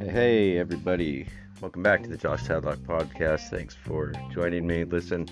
Hey, 0.00 0.56
everybody. 0.56 1.26
Welcome 1.60 1.82
back 1.82 2.02
to 2.04 2.08
the 2.08 2.16
Josh 2.16 2.44
Tadlock 2.44 2.78
podcast. 2.78 3.50
Thanks 3.50 3.74
for 3.74 4.14
joining 4.32 4.66
me. 4.66 4.84
Listen, 4.84 5.28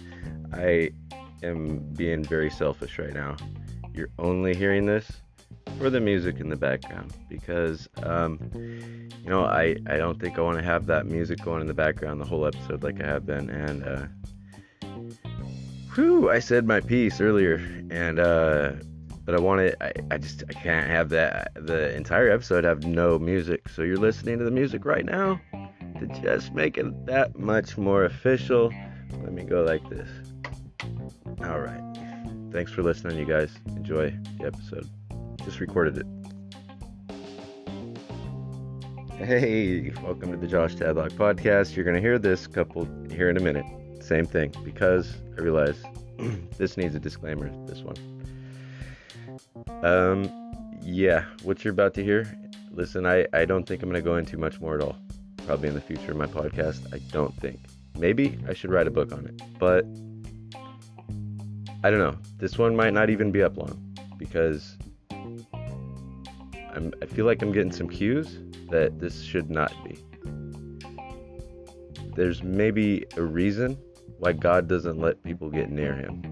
I 0.52 0.90
am 1.42 1.78
being 1.94 2.22
very 2.22 2.50
selfish 2.50 2.98
right 2.98 3.14
now. 3.14 3.36
You're 3.94 4.10
only 4.18 4.54
hearing 4.54 4.84
this 4.84 5.10
for 5.78 5.88
the 5.88 6.00
music 6.00 6.40
in 6.40 6.50
the 6.50 6.56
background 6.56 7.14
because, 7.30 7.88
um, 8.02 8.50
you 8.54 9.30
know, 9.30 9.46
I, 9.46 9.76
I 9.86 9.96
don't 9.96 10.20
think 10.20 10.38
I 10.38 10.42
want 10.42 10.58
to 10.58 10.64
have 10.64 10.84
that 10.88 11.06
music 11.06 11.40
going 11.42 11.62
in 11.62 11.66
the 11.66 11.72
background 11.72 12.20
the 12.20 12.26
whole 12.26 12.44
episode 12.44 12.82
like 12.82 13.02
I 13.02 13.06
have 13.06 13.24
been. 13.24 13.48
And, 13.48 13.82
uh, 13.82 14.06
whew, 15.94 16.30
I 16.30 16.38
said 16.38 16.66
my 16.66 16.80
piece 16.80 17.18
earlier, 17.18 17.54
and, 17.90 18.18
uh, 18.18 18.72
but 19.24 19.34
I 19.34 19.40
want 19.40 19.60
it. 19.60 19.76
I, 19.80 19.92
I 20.10 20.18
just 20.18 20.42
I 20.48 20.52
can't 20.52 20.88
have 20.90 21.08
that 21.10 21.52
the 21.54 21.94
entire 21.94 22.30
episode 22.30 22.64
have 22.64 22.84
no 22.84 23.18
music. 23.18 23.68
So 23.68 23.82
you're 23.82 23.96
listening 23.96 24.38
to 24.38 24.44
the 24.44 24.50
music 24.50 24.84
right 24.84 25.04
now 25.04 25.40
to 25.98 26.06
just 26.22 26.52
make 26.52 26.76
it 26.76 27.06
that 27.06 27.38
much 27.38 27.78
more 27.78 28.04
official. 28.04 28.72
Let 29.22 29.32
me 29.32 29.44
go 29.44 29.62
like 29.62 29.88
this. 29.88 30.08
All 31.44 31.60
right. 31.60 31.80
Thanks 32.50 32.72
for 32.72 32.82
listening, 32.82 33.18
you 33.18 33.24
guys. 33.24 33.52
Enjoy 33.68 34.10
the 34.38 34.46
episode. 34.46 34.88
Just 35.44 35.60
recorded 35.60 35.98
it. 35.98 36.06
Hey, 39.16 39.92
welcome 40.02 40.32
to 40.32 40.36
the 40.36 40.48
Josh 40.48 40.74
Tadlock 40.74 41.12
podcast. 41.12 41.76
You're 41.76 41.84
gonna 41.84 42.00
hear 42.00 42.18
this 42.18 42.48
couple 42.48 42.88
here 43.08 43.30
in 43.30 43.36
a 43.36 43.40
minute. 43.40 43.64
Same 44.02 44.24
thing 44.24 44.52
because 44.64 45.14
I 45.38 45.42
realize 45.42 45.80
this 46.58 46.76
needs 46.76 46.96
a 46.96 47.00
disclaimer. 47.00 47.48
This 47.66 47.82
one. 47.82 47.94
Um, 49.82 50.30
yeah, 50.82 51.24
what 51.42 51.64
you're 51.64 51.72
about 51.72 51.94
to 51.94 52.04
hear, 52.04 52.26
listen, 52.70 53.06
I, 53.06 53.26
I 53.32 53.44
don't 53.44 53.66
think 53.66 53.82
I'm 53.82 53.90
going 53.90 54.02
to 54.02 54.04
go 54.04 54.16
into 54.16 54.36
much 54.36 54.60
more 54.60 54.76
at 54.76 54.82
all. 54.82 54.96
Probably 55.46 55.68
in 55.68 55.74
the 55.74 55.80
future 55.80 56.12
of 56.12 56.16
my 56.16 56.26
podcast. 56.26 56.92
I 56.94 56.98
don't 57.10 57.34
think. 57.40 57.60
Maybe 57.98 58.38
I 58.48 58.54
should 58.54 58.70
write 58.70 58.86
a 58.86 58.90
book 58.90 59.12
on 59.12 59.26
it. 59.26 59.42
But 59.58 59.84
I 61.84 61.90
don't 61.90 61.98
know. 61.98 62.16
This 62.38 62.58
one 62.58 62.76
might 62.76 62.92
not 62.92 63.10
even 63.10 63.32
be 63.32 63.42
up 63.42 63.56
long 63.56 63.96
because 64.16 64.76
I'm, 65.10 66.92
I 67.02 67.06
feel 67.06 67.26
like 67.26 67.42
I'm 67.42 67.52
getting 67.52 67.72
some 67.72 67.88
cues 67.88 68.38
that 68.70 69.00
this 69.00 69.22
should 69.22 69.50
not 69.50 69.72
be. 69.84 69.98
There's 72.14 72.42
maybe 72.42 73.04
a 73.16 73.22
reason 73.22 73.76
why 74.18 74.32
God 74.32 74.68
doesn't 74.68 74.98
let 74.98 75.22
people 75.22 75.50
get 75.50 75.70
near 75.70 75.94
Him. 75.94 76.31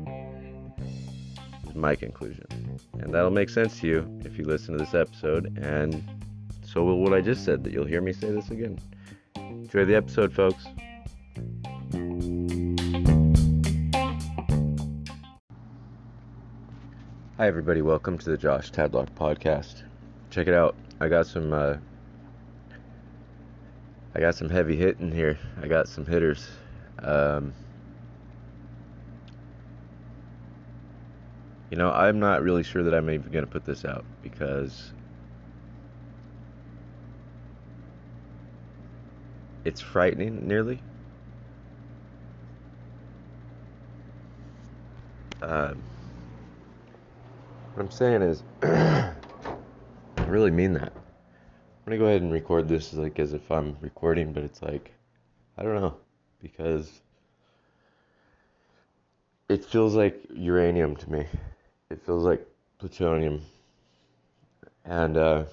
Is 1.71 1.77
my 1.77 1.95
conclusion. 1.95 2.47
And 2.99 3.15
that'll 3.15 3.31
make 3.31 3.49
sense 3.49 3.79
to 3.79 3.87
you 3.87 4.21
if 4.25 4.37
you 4.37 4.45
listen 4.45 4.77
to 4.77 4.85
this 4.85 4.93
episode. 4.93 5.57
And 5.57 6.03
so 6.63 6.83
will 6.83 6.99
what 6.99 7.13
I 7.13 7.21
just 7.21 7.45
said, 7.45 7.63
that 7.63 7.73
you'll 7.73 7.87
hear 7.87 8.01
me 8.01 8.13
say 8.13 8.33
this 8.33 8.51
again. 8.51 8.77
Enjoy 9.37 9.85
the 9.85 9.95
episode, 9.95 10.33
folks. 10.33 10.65
Hi, 17.37 17.47
everybody. 17.47 17.83
Welcome 17.83 18.19
to 18.19 18.31
the 18.31 18.37
Josh 18.37 18.73
Tadlock 18.73 19.11
podcast. 19.11 19.85
Check 20.31 20.49
it 20.49 20.55
out. 20.55 20.75
I 20.99 21.07
got 21.07 21.29
some. 21.29 21.53
Uh, 21.53 21.77
I 24.17 24.19
got 24.19 24.35
some 24.35 24.49
heavy 24.49 24.75
hitting 24.75 25.13
here. 25.13 25.39
I 25.63 25.69
got 25.69 25.87
some 25.87 26.05
hitters. 26.05 26.49
Um, 26.99 27.53
You 31.71 31.77
know, 31.77 31.93
I'm 31.93 32.19
not 32.19 32.43
really 32.43 32.65
sure 32.65 32.83
that 32.83 32.95
I'm 32.95 33.09
even 33.11 33.31
going 33.31 33.45
to 33.45 33.51
put 33.51 33.65
this 33.65 33.85
out 33.85 34.05
because 34.23 34.93
it's 39.65 39.81
frightening, 39.81 40.49
nearly. 40.49 40.83
Um, 45.43 45.81
what 47.75 47.85
I'm 47.85 47.91
saying 47.91 48.23
is, 48.23 48.43
I 48.63 49.15
really 50.27 50.51
mean 50.51 50.75
that. 50.75 50.93
I'm 50.95 51.97
gonna 51.97 51.99
go 51.99 52.07
ahead 52.07 52.23
and 52.23 52.33
record 52.33 52.69
this 52.69 52.93
like 52.93 53.19
as 53.19 53.33
if 53.33 53.51
I'm 53.51 53.77
recording, 53.81 54.33
but 54.33 54.43
it's 54.43 54.61
like, 54.61 54.93
I 55.57 55.63
don't 55.63 55.81
know, 55.81 55.97
because 56.43 57.01
it 59.49 59.65
feels 59.65 59.95
like 59.95 60.21
uranium 60.35 60.95
to 60.97 61.11
me 61.11 61.27
it 61.91 62.01
feels 62.07 62.25
like 62.25 62.47
plutonium. 62.79 63.43
And 64.85 65.17
uh, 65.17 65.45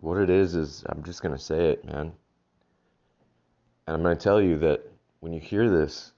what 0.00 0.18
it 0.18 0.30
is 0.30 0.54
is 0.54 0.84
I'm 0.88 1.02
just 1.02 1.22
gonna 1.22 1.38
say 1.38 1.70
it, 1.70 1.84
man. 1.84 2.12
And 3.86 3.96
I'm 3.96 4.02
gonna 4.02 4.16
tell 4.16 4.40
you 4.40 4.58
that 4.58 4.82
when 5.20 5.32
you 5.32 5.40
hear 5.40 5.68
this, 5.70 6.12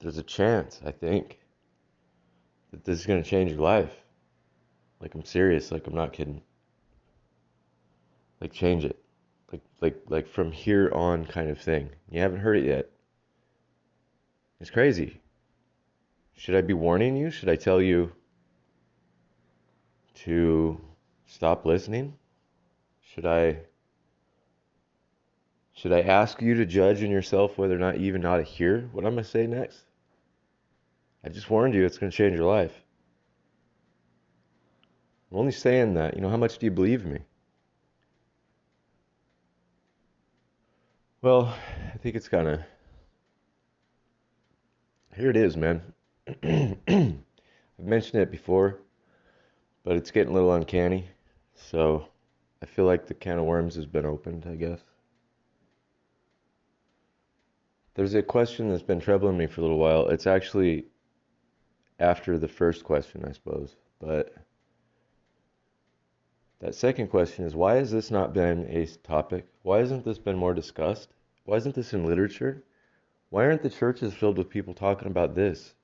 there's 0.00 0.18
a 0.18 0.22
chance, 0.22 0.80
I 0.84 0.90
think, 0.90 1.38
that 2.70 2.84
this 2.84 2.98
is 2.98 3.06
gonna 3.06 3.22
change 3.22 3.52
your 3.52 3.60
life. 3.60 3.94
Like 5.00 5.14
I'm 5.14 5.24
serious, 5.24 5.70
like 5.70 5.86
I'm 5.86 5.94
not 5.94 6.12
kidding. 6.12 6.40
Like 8.40 8.52
change 8.52 8.84
it. 8.84 8.98
Like 9.52 9.62
like 9.80 10.02
like 10.08 10.26
from 10.26 10.50
here 10.50 10.90
on 10.92 11.26
kind 11.26 11.50
of 11.50 11.60
thing. 11.60 11.90
You 12.10 12.20
haven't 12.20 12.40
heard 12.40 12.56
it 12.56 12.64
yet. 12.64 12.90
It's 14.60 14.70
crazy. 14.70 15.20
Should 16.34 16.54
I 16.54 16.62
be 16.62 16.74
warning 16.74 17.16
you? 17.16 17.30
Should 17.30 17.48
I 17.48 17.56
tell 17.56 17.80
you 17.80 18.12
to 20.24 20.80
stop 21.26 21.64
listening? 21.66 22.14
Should 23.00 23.26
I 23.26 23.58
should 25.72 25.92
I 25.92 26.00
ask 26.00 26.40
you 26.40 26.54
to 26.54 26.64
judge 26.64 27.02
in 27.02 27.10
yourself 27.10 27.58
whether 27.58 27.74
or 27.74 27.78
not 27.78 28.00
you 28.00 28.06
even 28.06 28.24
ought 28.24 28.38
to 28.38 28.42
hear 28.42 28.88
what 28.92 29.04
I'm 29.04 29.12
going 29.12 29.24
to 29.24 29.30
say 29.30 29.46
next? 29.46 29.84
I 31.22 31.28
just 31.28 31.50
warned 31.50 31.74
you 31.74 31.84
it's 31.84 31.98
going 31.98 32.10
to 32.10 32.16
change 32.16 32.34
your 32.34 32.46
life. 32.46 32.72
I'm 35.30 35.36
only 35.36 35.52
saying 35.52 35.94
that. 35.94 36.14
You 36.14 36.22
know, 36.22 36.30
how 36.30 36.38
much 36.38 36.56
do 36.56 36.64
you 36.64 36.70
believe 36.70 37.04
me? 37.04 37.18
Well, 41.20 41.54
I 41.92 41.98
think 41.98 42.16
it's 42.16 42.28
kind 42.28 42.48
of. 42.48 42.60
Here 45.14 45.28
it 45.28 45.36
is, 45.36 45.58
man. 45.58 45.82
I've 46.42 47.18
mentioned 47.78 48.22
it 48.22 48.30
before 48.30 48.80
but 49.86 49.96
it's 49.96 50.10
getting 50.10 50.32
a 50.32 50.34
little 50.34 50.52
uncanny. 50.52 51.06
So 51.54 52.08
I 52.60 52.66
feel 52.66 52.86
like 52.86 53.06
the 53.06 53.14
can 53.14 53.38
of 53.38 53.44
worms 53.44 53.76
has 53.76 53.86
been 53.86 54.04
opened, 54.04 54.44
I 54.50 54.56
guess. 54.56 54.80
There's 57.94 58.14
a 58.14 58.22
question 58.22 58.68
that's 58.68 58.82
been 58.82 58.98
troubling 58.98 59.38
me 59.38 59.46
for 59.46 59.60
a 59.60 59.64
little 59.64 59.78
while. 59.78 60.08
It's 60.08 60.26
actually 60.26 60.86
after 62.00 62.36
the 62.36 62.48
first 62.48 62.82
question, 62.82 63.24
I 63.26 63.32
suppose. 63.32 63.76
But 64.00 64.34
that 66.58 66.74
second 66.74 67.06
question 67.06 67.44
is 67.44 67.54
why 67.54 67.76
has 67.76 67.92
this 67.92 68.10
not 68.10 68.34
been 68.34 68.66
a 68.68 68.86
topic? 69.06 69.46
Why 69.62 69.78
hasn't 69.78 70.04
this 70.04 70.18
been 70.18 70.36
more 70.36 70.52
discussed? 70.52 71.10
Why 71.44 71.58
isn't 71.58 71.76
this 71.76 71.94
in 71.94 72.04
literature? 72.04 72.64
Why 73.30 73.44
aren't 73.44 73.62
the 73.62 73.70
churches 73.70 74.12
filled 74.12 74.36
with 74.36 74.50
people 74.50 74.74
talking 74.74 75.06
about 75.06 75.36
this? 75.36 75.75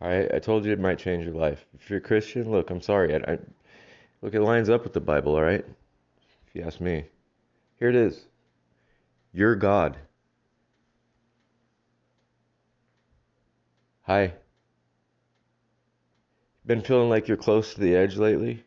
I 0.00 0.28
I 0.34 0.38
told 0.38 0.64
you 0.64 0.72
it 0.72 0.80
might 0.80 0.98
change 0.98 1.24
your 1.24 1.34
life. 1.34 1.64
If 1.78 1.88
you're 1.90 1.98
a 1.98 2.02
Christian, 2.02 2.50
look, 2.50 2.70
I'm 2.70 2.80
sorry. 2.80 3.14
I, 3.14 3.32
I, 3.32 3.38
look, 4.22 4.34
it 4.34 4.42
lines 4.42 4.68
up 4.68 4.84
with 4.84 4.92
the 4.92 5.00
Bible, 5.00 5.34
all 5.34 5.42
right? 5.42 5.64
If 6.46 6.54
you 6.54 6.62
ask 6.62 6.80
me. 6.80 7.06
Here 7.78 7.88
it 7.88 7.96
is. 7.96 8.24
You're 9.32 9.56
God. 9.56 9.98
Hi. 14.02 14.34
Been 16.66 16.82
feeling 16.82 17.10
like 17.10 17.28
you're 17.28 17.36
close 17.36 17.74
to 17.74 17.80
the 17.80 17.96
edge 17.96 18.16
lately? 18.16 18.64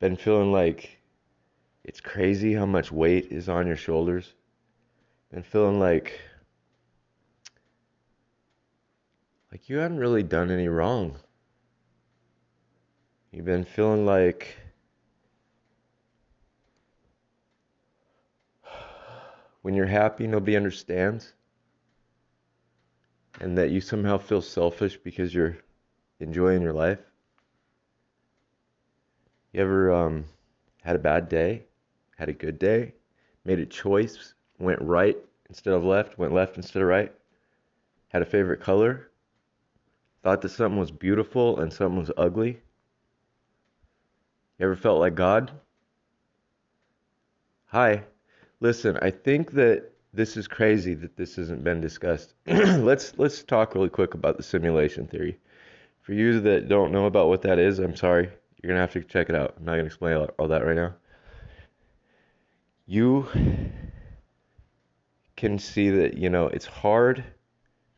Been 0.00 0.16
feeling 0.16 0.50
like 0.52 0.98
it's 1.84 2.00
crazy 2.00 2.54
how 2.54 2.66
much 2.66 2.90
weight 2.90 3.26
is 3.30 3.48
on 3.48 3.66
your 3.66 3.76
shoulders? 3.76 4.34
Been 5.32 5.42
feeling 5.42 5.78
like 5.78 6.20
like 9.52 9.68
you 9.68 9.76
haven't 9.76 9.98
really 9.98 10.22
done 10.22 10.50
any 10.50 10.66
wrong. 10.66 11.14
You've 13.30 13.44
been 13.44 13.64
feeling 13.64 14.06
like 14.06 14.56
when 19.60 19.74
you're 19.74 19.86
happy, 19.86 20.26
nobody 20.26 20.56
understands. 20.56 21.34
And 23.40 23.58
that 23.58 23.70
you 23.70 23.82
somehow 23.82 24.16
feel 24.16 24.40
selfish 24.40 24.96
because 24.96 25.34
you're 25.34 25.58
enjoying 26.18 26.62
your 26.62 26.72
life. 26.72 27.00
You 29.52 29.60
ever 29.60 29.92
um, 29.92 30.24
had 30.82 30.96
a 30.96 31.00
bad 31.00 31.28
day, 31.28 31.64
had 32.16 32.30
a 32.30 32.34
good 32.34 32.58
day, 32.58 32.94
made 33.44 33.58
a 33.58 33.66
choice, 33.66 34.32
went 34.58 34.80
right 34.80 35.16
instead 35.50 35.74
of 35.74 35.84
left, 35.84 36.16
went 36.16 36.32
left 36.32 36.56
instead 36.56 36.80
of 36.80 36.88
right, 36.88 37.12
had 38.08 38.22
a 38.22 38.26
favorite 38.26 38.60
color, 38.60 39.11
thought 40.22 40.42
that 40.42 40.50
something 40.50 40.78
was 40.78 40.90
beautiful 40.90 41.60
and 41.60 41.72
something 41.72 41.98
was 41.98 42.10
ugly? 42.16 42.60
You 44.58 44.66
ever 44.66 44.76
felt 44.76 45.00
like 45.00 45.14
God? 45.14 45.50
Hi. 47.66 48.04
Listen, 48.60 48.98
I 49.02 49.10
think 49.10 49.52
that 49.52 49.92
this 50.14 50.36
is 50.36 50.46
crazy 50.46 50.94
that 50.94 51.16
this 51.16 51.36
hasn't 51.36 51.64
been 51.64 51.80
discussed. 51.80 52.34
let's 52.46 53.14
let's 53.18 53.42
talk 53.42 53.74
really 53.74 53.88
quick 53.88 54.14
about 54.14 54.36
the 54.36 54.42
simulation 54.42 55.06
theory. 55.06 55.38
For 56.02 56.12
you 56.12 56.40
that 56.40 56.68
don't 56.68 56.92
know 56.92 57.06
about 57.06 57.28
what 57.28 57.42
that 57.42 57.58
is, 57.58 57.78
I'm 57.78 57.96
sorry. 57.96 58.28
You're 58.62 58.68
gonna 58.68 58.80
have 58.80 58.92
to 58.92 59.02
check 59.02 59.28
it 59.28 59.34
out. 59.34 59.54
I'm 59.56 59.64
not 59.64 59.72
gonna 59.72 59.86
explain 59.86 60.16
all, 60.16 60.48
that 60.48 60.64
right 60.64 60.76
now. 60.76 60.94
You 62.86 63.26
can 65.36 65.58
see 65.58 65.90
that 65.90 66.18
you 66.18 66.28
know 66.28 66.46
it's 66.48 66.66
hard 66.66 67.24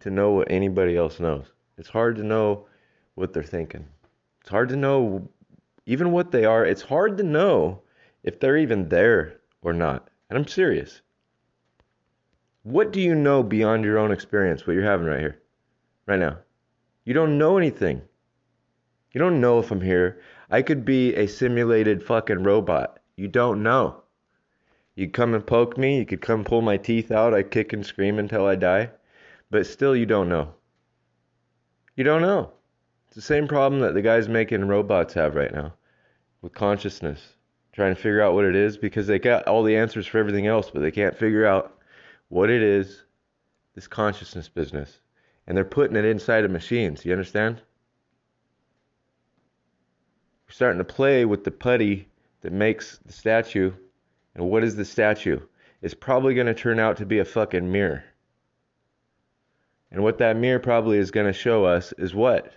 to 0.01 0.11
know 0.11 0.31
what 0.31 0.51
anybody 0.51 0.97
else 0.97 1.19
knows. 1.19 1.54
It's 1.77 1.89
hard 1.89 2.17
to 2.17 2.23
know 2.23 2.67
what 3.15 3.33
they're 3.33 3.43
thinking. 3.43 3.87
It's 4.41 4.51
hard 4.51 4.69
to 4.71 4.77
know 4.77 5.29
even 5.87 6.13
what 6.13 6.31
they 6.31 6.45
are. 6.45 6.65
It's 6.65 6.83
hard 6.83 7.17
to 7.19 7.23
know 7.23 7.83
if 8.23 8.41
they're 8.41 8.57
even 8.57 8.89
there 8.89 9.41
or 9.63 9.73
not. 9.73 10.09
And 10.29 10.39
I'm 10.39 10.47
serious. 10.47 11.01
What 12.63 12.93
do 12.93 13.01
you 13.01 13.15
know 13.15 13.43
beyond 13.43 13.85
your 13.85 13.99
own 13.99 14.11
experience, 14.11 14.67
what 14.67 14.73
you're 14.73 14.85
having 14.85 15.07
right 15.07 15.21
here, 15.21 15.43
right 16.07 16.19
now? 16.19 16.39
You 17.05 17.13
don't 17.13 17.37
know 17.37 17.59
anything. 17.59 18.01
You 19.13 19.19
don't 19.19 19.41
know 19.41 19.59
if 19.59 19.71
I'm 19.71 19.83
here. 19.83 20.21
I 20.51 20.63
could 20.63 20.85
be 20.85 21.15
a 21.15 21.27
simulated 21.27 22.03
fucking 22.03 22.43
robot. 22.43 23.01
You 23.17 23.29
don't 23.29 23.63
know. 23.63 24.03
You 24.97 25.11
come 25.11 25.35
and 25.35 25.47
poke 25.47 25.77
me, 25.77 25.99
you 25.99 26.07
could 26.07 26.23
come 26.23 26.45
pull 26.45 26.63
my 26.63 26.77
teeth 26.77 27.11
out, 27.11 27.35
I 27.35 27.43
kick 27.43 27.73
and 27.73 27.85
scream 27.85 28.19
until 28.19 28.47
I 28.47 28.55
die, 28.55 28.91
but 29.51 29.67
still 29.67 29.95
you 29.95 30.07
don't 30.07 30.29
know. 30.29 30.55
You 31.97 32.05
don't 32.05 32.23
know. 32.23 32.51
It's 33.07 33.15
the 33.15 33.23
same 33.23 33.47
problem 33.47 33.81
that 33.83 33.95
the 33.95 34.03
guys 34.03 34.29
making 34.29 34.67
robots 34.67 35.15
have 35.15 35.35
right 35.35 35.53
now 35.53 35.75
with 36.43 36.53
consciousness, 36.53 37.35
trying 37.73 37.95
to 37.95 38.01
figure 38.01 38.21
out 38.21 38.35
what 38.35 38.45
it 38.45 38.57
is 38.57 38.77
because 38.77 39.07
they 39.07 39.19
got 39.19 39.47
all 39.47 39.63
the 39.63 39.77
answers 39.77 40.07
for 40.07 40.19
everything 40.19 40.47
else, 40.47 40.71
but 40.71 40.81
they 40.81 40.91
can't 40.91 41.17
figure 41.17 41.47
out 41.47 41.79
what 42.29 42.51
it 42.51 42.63
is, 42.63 43.05
this 43.75 43.87
consciousness 43.87 44.49
business. 44.49 44.99
And 45.47 45.57
they're 45.57 45.65
putting 45.65 45.97
it 45.97 46.05
inside 46.05 46.45
of 46.45 46.51
machines. 46.51 47.05
You 47.05 47.13
understand? 47.13 47.63
We're 50.47 50.53
starting 50.53 50.79
to 50.79 50.85
play 50.85 51.25
with 51.25 51.45
the 51.45 51.51
putty 51.51 52.09
that 52.41 52.53
makes 52.53 52.99
the 53.07 53.13
statue. 53.13 53.73
And 54.35 54.51
what 54.51 54.65
is 54.65 54.75
the 54.75 54.85
statue? 54.85 55.41
It's 55.81 55.95
probably 55.95 56.35
going 56.35 56.47
to 56.47 56.55
turn 56.55 56.81
out 56.81 56.97
to 56.97 57.07
be 57.07 57.21
a 57.21 57.25
fucking 57.25 57.71
mirror. 57.71 58.05
And 59.95 60.03
what 60.03 60.19
that 60.19 60.37
mirror 60.37 60.59
probably 60.59 60.99
is 60.99 61.13
going 61.13 61.29
to 61.29 61.33
show 61.33 61.65
us 61.65 61.95
is 61.99 62.13
what? 62.13 62.53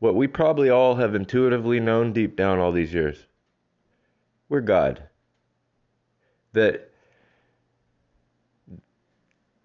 What 0.00 0.16
we 0.16 0.26
probably 0.26 0.68
all 0.68 0.96
have 0.96 1.14
intuitively 1.14 1.78
known 1.78 2.12
deep 2.12 2.34
down 2.34 2.58
all 2.58 2.72
these 2.72 2.92
years. 2.92 3.24
We're 4.48 4.60
God. 4.60 5.04
That 6.52 6.90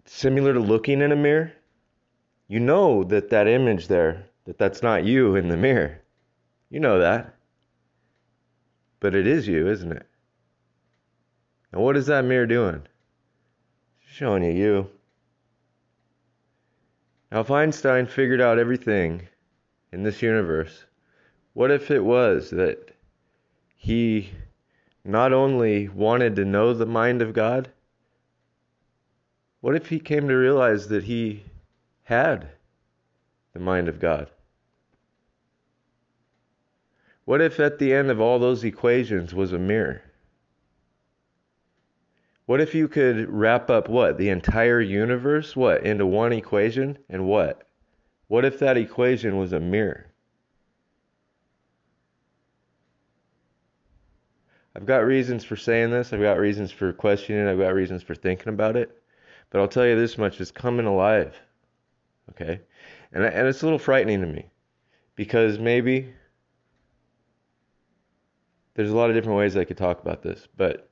similar 0.04 0.54
to 0.54 0.60
looking 0.60 1.02
in 1.02 1.10
a 1.10 1.16
mirror, 1.16 1.52
you 2.46 2.60
know 2.60 3.02
that 3.02 3.30
that 3.30 3.48
image 3.48 3.88
there, 3.88 4.26
that 4.44 4.56
that's 4.56 4.84
not 4.84 5.04
you 5.04 5.34
in 5.34 5.48
the 5.48 5.56
mirror. 5.56 6.00
You 6.70 6.78
know 6.78 7.00
that. 7.00 7.34
But 9.00 9.16
it 9.16 9.26
is 9.26 9.48
you, 9.48 9.68
isn't 9.68 9.90
it? 9.90 10.06
And 11.72 11.82
what 11.82 11.96
is 11.96 12.06
that 12.06 12.24
mirror 12.24 12.46
doing? 12.46 12.82
showing 14.06 14.44
you 14.44 14.52
you. 14.52 14.90
Now, 17.32 17.40
if 17.40 17.50
Einstein 17.50 18.08
figured 18.08 18.42
out 18.42 18.58
everything 18.58 19.26
in 19.90 20.02
this 20.02 20.20
universe, 20.20 20.84
what 21.54 21.70
if 21.70 21.90
it 21.90 22.04
was 22.04 22.50
that 22.50 22.90
he 23.74 24.32
not 25.02 25.32
only 25.32 25.88
wanted 25.88 26.36
to 26.36 26.44
know 26.44 26.74
the 26.74 26.84
mind 26.84 27.22
of 27.22 27.32
God, 27.32 27.70
what 29.62 29.74
if 29.74 29.88
he 29.88 29.98
came 29.98 30.28
to 30.28 30.34
realize 30.34 30.88
that 30.88 31.04
he 31.04 31.44
had 32.02 32.48
the 33.54 33.60
mind 33.60 33.88
of 33.88 33.98
God? 33.98 34.28
What 37.24 37.40
if 37.40 37.58
at 37.58 37.78
the 37.78 37.94
end 37.94 38.10
of 38.10 38.20
all 38.20 38.38
those 38.38 38.62
equations 38.62 39.32
was 39.32 39.54
a 39.54 39.58
mirror? 39.58 40.02
What 42.46 42.60
if 42.60 42.74
you 42.74 42.88
could 42.88 43.28
wrap 43.28 43.70
up 43.70 43.88
what? 43.88 44.18
The 44.18 44.28
entire 44.28 44.80
universe? 44.80 45.54
What? 45.54 45.84
Into 45.84 46.06
one 46.06 46.32
equation? 46.32 46.98
And 47.08 47.26
what? 47.26 47.68
What 48.26 48.44
if 48.44 48.58
that 48.58 48.76
equation 48.76 49.38
was 49.38 49.52
a 49.52 49.60
mirror? 49.60 50.12
I've 54.74 54.86
got 54.86 55.04
reasons 55.04 55.44
for 55.44 55.56
saying 55.56 55.90
this. 55.90 56.12
I've 56.12 56.20
got 56.20 56.38
reasons 56.38 56.72
for 56.72 56.92
questioning. 56.92 57.46
I've 57.46 57.58
got 57.58 57.74
reasons 57.74 58.02
for 58.02 58.14
thinking 58.14 58.52
about 58.52 58.76
it. 58.76 59.02
But 59.50 59.60
I'll 59.60 59.68
tell 59.68 59.86
you 59.86 59.96
this 59.96 60.16
much: 60.16 60.40
it's 60.40 60.50
coming 60.50 60.86
alive. 60.86 61.38
Okay, 62.30 62.60
and 63.12 63.22
and 63.22 63.46
it's 63.46 63.62
a 63.62 63.66
little 63.66 63.78
frightening 63.78 64.22
to 64.22 64.26
me 64.26 64.46
because 65.14 65.58
maybe 65.58 66.14
there's 68.74 68.90
a 68.90 68.96
lot 68.96 69.10
of 69.10 69.16
different 69.16 69.38
ways 69.38 69.56
I 69.56 69.64
could 69.64 69.76
talk 69.76 70.00
about 70.00 70.22
this, 70.22 70.48
but 70.56 70.88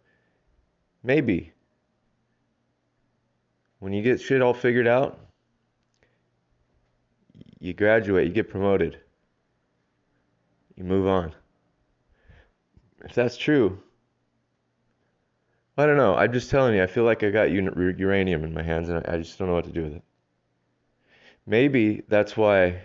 maybe 1.03 1.53
when 3.79 3.93
you 3.93 4.03
get 4.03 4.21
shit 4.21 4.43
all 4.43 4.55
figured 4.55 4.87
out, 4.87 5.19
you 7.59 7.73
graduate, 7.75 8.27
you 8.27 8.33
get 8.33 8.49
promoted, 8.49 8.99
you 10.77 10.85
move 10.85 11.07
on. 11.07 11.35
If 13.05 13.15
that's 13.15 13.37
true, 13.37 13.79
I 15.77 15.87
don't 15.87 15.97
know. 15.97 16.15
I'm 16.15 16.33
just 16.33 16.51
telling 16.51 16.75
you. 16.75 16.83
I 16.83 16.87
feel 16.87 17.05
like 17.05 17.23
I 17.23 17.31
got 17.31 17.51
uranium 17.51 18.45
in 18.45 18.53
my 18.53 18.63
hands, 18.63 18.89
and 18.89 19.07
I 19.07 19.19
just 19.19 19.39
don't 19.39 19.49
know 19.49 19.55
what 19.55 19.65
to 19.65 19.73
do 19.73 19.85
with 19.85 19.95
it. 19.95 20.03
Maybe 21.47 22.03
that's 22.09 22.37
why 22.37 22.83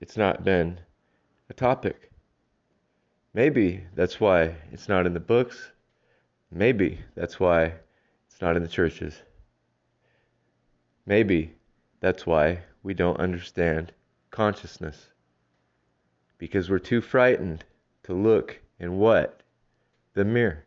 it's 0.00 0.16
not 0.16 0.44
been 0.44 0.80
a 1.50 1.54
topic. 1.54 2.10
Maybe 3.34 3.84
that's 3.94 4.20
why 4.20 4.56
it's 4.72 4.88
not 4.88 5.06
in 5.06 5.14
the 5.14 5.20
books. 5.20 5.71
Maybe 6.54 6.98
that's 7.14 7.40
why 7.40 7.72
it's 8.26 8.42
not 8.42 8.56
in 8.56 8.62
the 8.62 8.68
churches. 8.68 9.22
Maybe 11.06 11.54
that's 12.00 12.26
why 12.26 12.60
we 12.82 12.92
don't 12.92 13.18
understand 13.18 13.92
consciousness. 14.30 15.08
Because 16.36 16.68
we're 16.68 16.78
too 16.78 17.00
frightened 17.00 17.64
to 18.02 18.12
look 18.12 18.60
in 18.78 18.98
what? 18.98 19.42
The 20.12 20.26
mirror. 20.26 20.66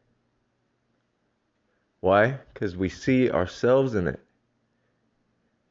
Why? 1.99 2.39
Because 2.53 2.75
we 2.75 2.89
see 2.89 3.29
ourselves 3.29 3.93
in 3.93 4.07
it. 4.07 4.19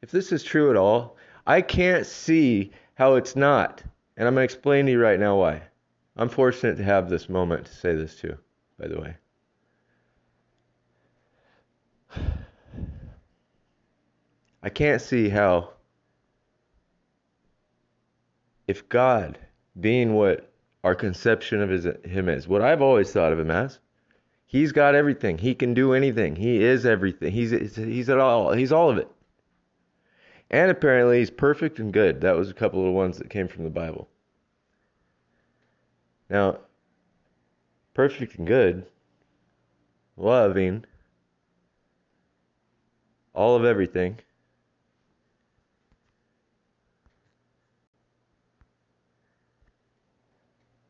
If 0.01 0.11
this 0.11 0.31
is 0.31 0.43
true 0.43 0.69
at 0.69 0.77
all, 0.77 1.17
I 1.45 1.61
can't 1.61 2.05
see 2.05 2.71
how 2.93 3.15
it's 3.15 3.35
not. 3.35 3.83
And 4.15 4.27
I'm 4.27 4.35
going 4.35 4.47
to 4.47 4.53
explain 4.53 4.85
to 4.85 4.93
you 4.93 5.01
right 5.01 5.19
now 5.19 5.37
why. 5.37 5.63
I'm 6.15 6.29
fortunate 6.29 6.77
to 6.77 6.83
have 6.83 7.09
this 7.09 7.27
moment 7.27 7.65
to 7.65 7.75
say 7.75 7.95
this 7.95 8.15
too, 8.15 8.37
by 8.79 8.87
the 8.87 9.01
way. 9.01 9.17
I 14.63 14.69
can't 14.69 15.01
see 15.01 15.29
how, 15.29 15.71
if 18.67 18.87
God, 18.89 19.37
being 19.79 20.13
what 20.13 20.51
our 20.83 20.95
conception 20.95 21.61
of 21.61 21.69
his, 21.69 21.85
Him 22.03 22.29
is, 22.29 22.47
what 22.47 22.61
I've 22.61 22.81
always 22.81 23.11
thought 23.11 23.33
of 23.33 23.39
Him 23.39 23.51
as, 23.51 23.79
He's 24.55 24.71
got 24.71 24.95
everything. 24.95 25.39
He 25.39 25.55
can 25.55 25.73
do 25.73 25.93
anything. 25.93 26.37
He 26.37 26.63
is 26.63 26.85
everything. 26.85 27.31
He's 27.31 27.51
he's 27.75 28.09
at 28.09 28.19
all. 28.19 28.53
He's 28.53 28.71
all 28.71 28.89
of 28.89 28.97
it. 28.97 29.09
And 30.49 30.69
apparently 30.69 31.19
he's 31.19 31.31
perfect 31.31 31.79
and 31.79 31.91
good. 31.91 32.21
That 32.21 32.37
was 32.37 32.49
a 32.49 32.53
couple 32.53 32.79
of 32.79 32.85
the 32.85 32.91
ones 32.91 33.17
that 33.17 33.29
came 33.29 33.47
from 33.47 33.63
the 33.63 33.69
Bible. 33.69 34.07
Now, 36.29 36.59
perfect 37.93 38.37
and 38.37 38.47
good, 38.47 38.85
loving, 40.15 40.85
all 43.35 43.55
of 43.55 43.65
everything. 43.65 44.17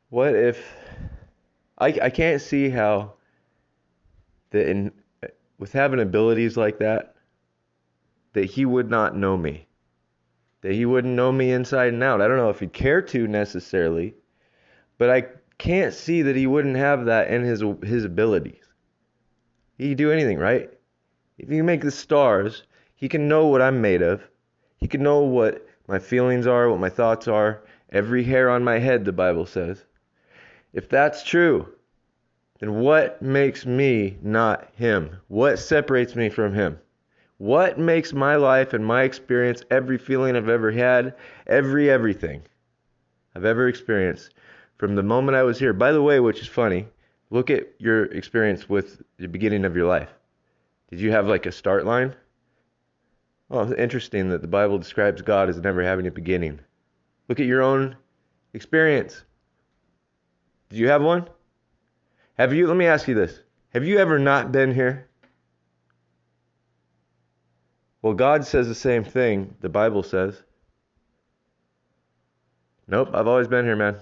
What 0.10 0.36
if 0.36 0.64
I 1.78 1.88
I 2.02 2.10
can't 2.10 2.42
see 2.42 2.70
how 2.70 3.14
that 4.52 4.70
in 4.70 4.92
with 5.58 5.74
having 5.74 6.00
abilities 6.00 6.56
like 6.56 6.80
that, 6.80 7.16
that 8.34 8.46
he 8.46 8.66
would 8.66 8.90
not 8.90 9.16
know 9.16 9.36
me. 9.36 9.68
That 10.62 10.74
he 10.74 10.86
wouldn't 10.86 11.16
know 11.16 11.32
me 11.32 11.52
inside 11.52 11.94
and 11.94 12.04
out. 12.04 12.22
I 12.22 12.28
don't 12.28 12.38
know 12.38 12.50
if 12.50 12.60
he'd 12.60 12.74
care 12.74 13.02
to 13.02 13.28
necessarily, 13.28 14.16
but 14.98 15.10
I 15.10 15.25
can't 15.58 15.94
see 15.94 16.22
that 16.24 16.36
he 16.36 16.48
wouldn't 16.48 16.78
have 16.78 17.06
that 17.06 17.30
in 17.30 17.44
his 17.44 17.64
his 17.84 18.06
abilities. 18.06 18.64
He 19.78 19.90
can 19.90 19.98
do 19.98 20.12
anything, 20.12 20.38
right? 20.38 20.72
If 21.38 21.50
you 21.50 21.63
make 21.63 21.82
the 21.82 21.92
stars, 21.92 22.63
he 22.96 23.10
can 23.10 23.27
know 23.27 23.48
what 23.48 23.62
I'm 23.62 23.82
made 23.82 24.01
of. 24.01 24.24
He 24.77 24.88
can 24.88 25.04
know 25.04 25.20
what 25.20 25.68
my 25.88 26.00
feelings 26.00 26.48
are, 26.48 26.70
what 26.70 26.80
my 26.80 26.89
thoughts 26.89 27.27
are, 27.27 27.62
every 27.89 28.24
hair 28.24 28.50
on 28.50 28.63
my 28.63 28.80
head, 28.80 29.04
the 29.04 29.12
Bible 29.12 29.46
says. 29.46 29.84
If 30.72 30.88
that's 30.88 31.24
true, 31.24 31.68
then 32.60 32.80
what 32.80 33.22
makes 33.22 33.65
me 33.65 34.18
not 34.22 34.70
Him? 34.75 35.18
What 35.27 35.60
separates 35.60 36.15
me 36.15 36.30
from 36.30 36.54
Him? 36.54 36.80
What 37.38 37.77
makes 37.77 38.13
my 38.13 38.38
life 38.38 38.72
and 38.74 38.86
my 38.86 39.04
experience, 39.04 39.62
every 39.70 39.98
feeling 39.98 40.38
I've 40.38 40.48
ever 40.48 40.72
had, 40.72 41.15
every 41.48 41.89
everything 41.89 42.44
I've 43.36 43.44
ever 43.44 43.68
experienced 43.68 44.34
from 44.77 44.96
the 44.96 45.04
moment 45.04 45.36
I 45.36 45.44
was 45.44 45.60
here? 45.60 45.74
By 45.74 45.92
the 45.92 46.01
way, 46.01 46.22
which 46.22 46.39
is 46.39 46.48
funny, 46.48 46.88
look 47.30 47.50
at 47.50 47.68
your 47.77 48.06
experience 48.06 48.70
with 48.70 49.01
the 49.18 49.27
beginning 49.27 49.65
of 49.65 49.75
your 49.75 49.88
life. 49.88 50.13
Did 50.89 51.00
you 51.00 51.12
have 51.12 51.27
like 51.27 51.46
a 51.46 51.51
start 51.51 51.86
line? 51.86 52.15
Well, 53.50 53.63
it's 53.63 53.80
interesting 53.80 54.30
that 54.30 54.42
the 54.42 54.48
Bible 54.48 54.77
describes 54.77 55.22
God 55.22 55.50
as 55.50 55.60
never 55.60 55.84
having 55.84 56.08
a 56.08 56.12
beginning. 56.12 56.60
Look 57.27 57.39
at 57.39 57.46
your 57.46 57.62
own 57.62 57.96
experience. 58.54 59.24
Did 60.70 60.80
you 60.80 60.89
have 60.89 61.01
one? 61.01 61.27
Have 62.38 62.54
you, 62.54 62.68
let 62.68 62.77
me 62.77 62.86
ask 62.86 63.08
you 63.08 63.15
this. 63.15 63.39
Have 63.74 63.86
you 63.86 63.98
ever 64.00 64.20
not 64.20 64.51
been 64.51 64.74
here? 64.74 65.08
Well, 68.01 68.13
God 68.13 68.46
says 68.46 68.68
the 68.68 68.75
same 68.75 69.04
thing, 69.04 69.56
the 69.62 69.70
Bible 69.70 70.04
says. 70.04 70.44
Nope, 72.88 73.10
I've 73.13 73.27
always 73.27 73.48
been 73.48 73.65
here, 73.65 73.75
man. 73.75 73.98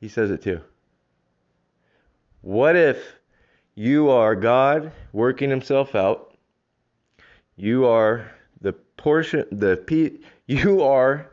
He 0.00 0.08
says 0.08 0.30
it 0.30 0.42
too. 0.42 0.60
What 2.40 2.76
if 2.76 2.98
you 3.74 4.10
are 4.10 4.34
God 4.34 4.92
working 5.12 5.50
himself 5.50 5.94
out? 5.94 6.36
You 7.56 7.86
are 7.86 8.30
the 8.60 8.72
portion, 8.72 9.46
the 9.50 9.76
P, 9.76 10.20
you 10.46 10.82
are 10.82 11.30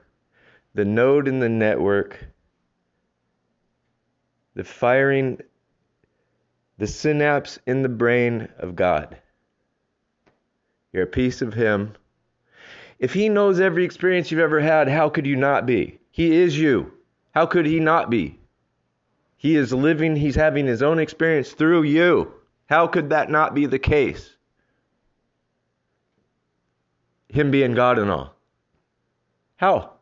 the 0.74 0.86
node 0.86 1.28
in 1.28 1.40
the 1.40 1.50
network, 1.50 2.26
the 4.56 4.64
firing, 4.64 5.40
the 6.78 6.88
synapse 6.88 7.60
in 7.66 7.84
the 7.84 7.90
brain 7.90 8.50
of 8.58 8.76
God. 8.76 9.18
You're 10.92 11.04
a 11.04 11.08
piece 11.08 11.42
of 11.42 11.54
Him. 11.54 11.94
If 13.00 13.14
He 13.14 13.30
knows 13.30 13.60
every 13.60 13.86
experience 13.86 14.32
you've 14.32 14.42
ever 14.42 14.60
had, 14.60 14.88
how 14.88 15.10
could 15.10 15.26
you 15.26 15.36
not 15.36 15.66
be? 15.66 16.00
He 16.12 16.36
is 16.36 16.58
you. 16.58 16.92
How 17.32 17.46
could 17.46 17.66
He 17.66 17.80
not 17.80 18.10
be? 18.10 18.41
He 19.42 19.56
is 19.56 19.74
living, 19.74 20.16
He's 20.16 20.36
having 20.36 20.68
His 20.68 20.84
own 20.84 21.00
experience 21.00 21.50
through 21.50 21.82
you. 21.82 22.32
How 22.68 22.86
could 22.86 23.10
that 23.10 23.32
not 23.32 23.56
be 23.56 23.66
the 23.66 23.80
case? 23.80 24.36
Him 27.28 27.50
being 27.50 27.74
God 27.74 27.98
and 27.98 28.12
all. 28.12 28.36
How? 29.56 29.94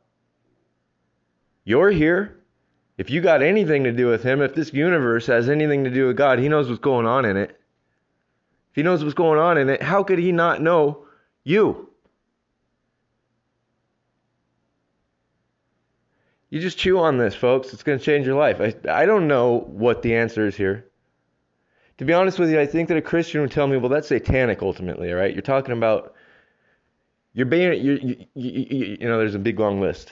You're 1.63 1.89
here. 1.89 2.43
If 2.98 3.10
you 3.10 3.22
got 3.22 3.41
anything 3.41 3.86
to 3.86 3.93
do 3.93 4.08
with 4.08 4.24
Him, 4.24 4.41
if 4.41 4.55
this 4.55 4.74
universe 4.74 5.27
has 5.27 5.48
anything 5.48 5.86
to 5.86 5.89
do 5.89 6.08
with 6.08 6.17
God, 6.17 6.39
He 6.39 6.50
knows 6.50 6.67
what's 6.67 6.81
going 6.81 7.05
on 7.05 7.24
in 7.24 7.38
it. 7.38 7.51
If 7.51 8.75
He 8.75 8.84
knows 8.84 9.05
what's 9.05 9.13
going 9.13 9.39
on 9.39 9.58
in 9.58 9.69
it, 9.69 9.81
how 9.81 10.03
could 10.03 10.19
He 10.19 10.34
not 10.34 10.62
know 10.62 11.05
you? 11.46 11.88
You 16.49 16.59
just 16.59 16.77
chew 16.77 16.99
on 16.99 17.17
this, 17.17 17.35
folks. 17.35 17.73
It's 17.73 17.83
going 17.83 17.99
to 17.99 18.03
change 18.03 18.25
your 18.25 18.35
life. 18.35 18.59
I, 18.59 18.73
I 18.89 19.05
don't 19.05 19.27
know 19.27 19.59
what 19.67 20.01
the 20.01 20.15
answer 20.15 20.47
is 20.47 20.55
here. 20.55 20.85
To 21.99 22.05
be 22.05 22.13
honest 22.13 22.39
with 22.39 22.49
you, 22.49 22.59
I 22.59 22.65
think 22.65 22.87
that 22.87 22.97
a 22.97 23.01
Christian 23.01 23.41
would 23.41 23.51
tell 23.51 23.67
me, 23.67 23.77
well, 23.77 23.89
that's 23.89 24.07
satanic 24.07 24.61
ultimately, 24.61 25.11
all 25.11 25.17
right? 25.17 25.33
You're 25.33 25.41
talking 25.41 25.73
about, 25.73 26.15
you're 27.33 27.45
being, 27.45 27.73
you, 27.73 27.99
you, 28.01 28.27
you, 28.33 28.97
you 29.01 29.07
know, 29.07 29.19
there's 29.19 29.35
a 29.35 29.39
big 29.39 29.59
long 29.59 29.79
list. 29.81 30.11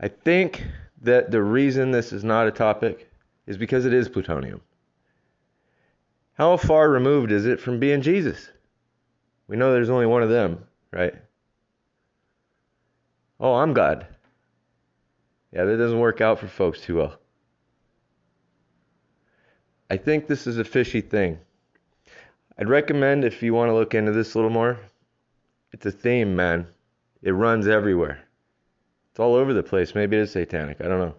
I 0.00 0.08
think 0.08 0.64
that 1.02 1.30
the 1.30 1.42
reason 1.42 1.90
this 1.90 2.12
is 2.12 2.24
not 2.24 2.48
a 2.48 2.50
topic 2.50 3.10
is 3.46 3.56
because 3.56 3.84
it 3.84 3.92
is 3.92 4.08
plutonium. 4.08 4.60
How 6.34 6.56
far 6.56 6.90
removed 6.90 7.32
is 7.32 7.46
it 7.46 7.60
from 7.60 7.78
being 7.78 8.02
Jesus? 8.02 8.50
We 9.46 9.56
know 9.56 9.72
there's 9.72 9.90
only 9.90 10.06
one 10.06 10.22
of 10.22 10.30
them, 10.30 10.64
right? 10.90 11.14
Oh, 13.38 13.54
I'm 13.54 13.74
God. 13.74 14.06
Yeah, 15.52 15.64
that 15.64 15.76
doesn't 15.76 15.98
work 15.98 16.20
out 16.20 16.38
for 16.38 16.48
folks 16.48 16.80
too 16.80 16.96
well. 16.96 17.18
I 19.90 19.96
think 19.96 20.26
this 20.26 20.46
is 20.46 20.58
a 20.58 20.64
fishy 20.64 21.00
thing. 21.00 21.38
I'd 22.58 22.68
recommend 22.68 23.24
if 23.24 23.42
you 23.42 23.54
want 23.54 23.68
to 23.68 23.74
look 23.74 23.94
into 23.94 24.12
this 24.12 24.34
a 24.34 24.38
little 24.38 24.50
more, 24.50 24.78
it's 25.72 25.86
a 25.86 25.90
theme, 25.90 26.34
man. 26.34 26.66
It 27.22 27.32
runs 27.32 27.68
everywhere. 27.68 28.20
It's 29.10 29.20
all 29.20 29.34
over 29.34 29.52
the 29.52 29.62
place. 29.62 29.94
Maybe 29.94 30.16
it 30.16 30.22
is 30.22 30.32
satanic. 30.32 30.80
I 30.80 30.88
don't 30.88 31.00
know. 31.00 31.14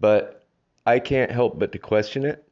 But 0.00 0.46
I 0.84 0.98
can't 0.98 1.30
help 1.30 1.58
but 1.58 1.72
to 1.72 1.78
question 1.78 2.24
it. 2.24 2.46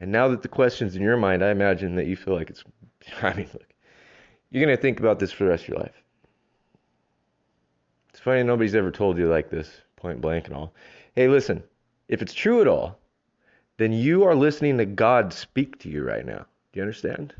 And 0.00 0.10
now 0.10 0.28
that 0.28 0.42
the 0.42 0.48
question's 0.48 0.96
in 0.96 1.02
your 1.02 1.16
mind, 1.16 1.44
I 1.44 1.50
imagine 1.50 1.96
that 1.96 2.06
you 2.06 2.16
feel 2.16 2.34
like 2.34 2.50
it's. 2.50 2.64
I 3.22 3.34
mean, 3.34 3.48
look, 3.52 3.66
you're 4.50 4.64
going 4.64 4.76
to 4.76 4.80
think 4.80 5.00
about 5.00 5.18
this 5.18 5.32
for 5.32 5.44
the 5.44 5.50
rest 5.50 5.64
of 5.64 5.68
your 5.68 5.78
life. 5.78 6.02
It's 8.18 8.24
funny 8.24 8.42
nobody's 8.42 8.74
ever 8.74 8.90
told 8.90 9.16
you 9.16 9.28
like 9.28 9.48
this, 9.48 9.70
point 9.94 10.20
blank 10.20 10.48
and 10.48 10.56
all. 10.56 10.74
Hey, 11.14 11.28
listen, 11.28 11.62
if 12.08 12.20
it's 12.20 12.34
true 12.34 12.60
at 12.60 12.66
all, 12.66 12.98
then 13.76 13.92
you 13.92 14.24
are 14.24 14.34
listening 14.34 14.76
to 14.78 14.86
God 14.86 15.32
speak 15.32 15.78
to 15.78 15.88
you 15.88 16.02
right 16.02 16.26
now. 16.26 16.44
Do 16.72 16.80
you 16.80 16.82
understand? 16.82 17.32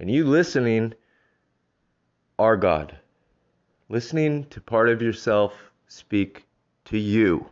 And 0.00 0.10
you 0.10 0.24
listening 0.24 0.94
are 2.38 2.56
God. 2.56 2.96
Listening 3.90 4.46
to 4.46 4.60
part 4.62 4.88
of 4.88 5.02
yourself 5.02 5.52
speak 5.86 6.46
to 6.86 6.96
you. 6.96 7.44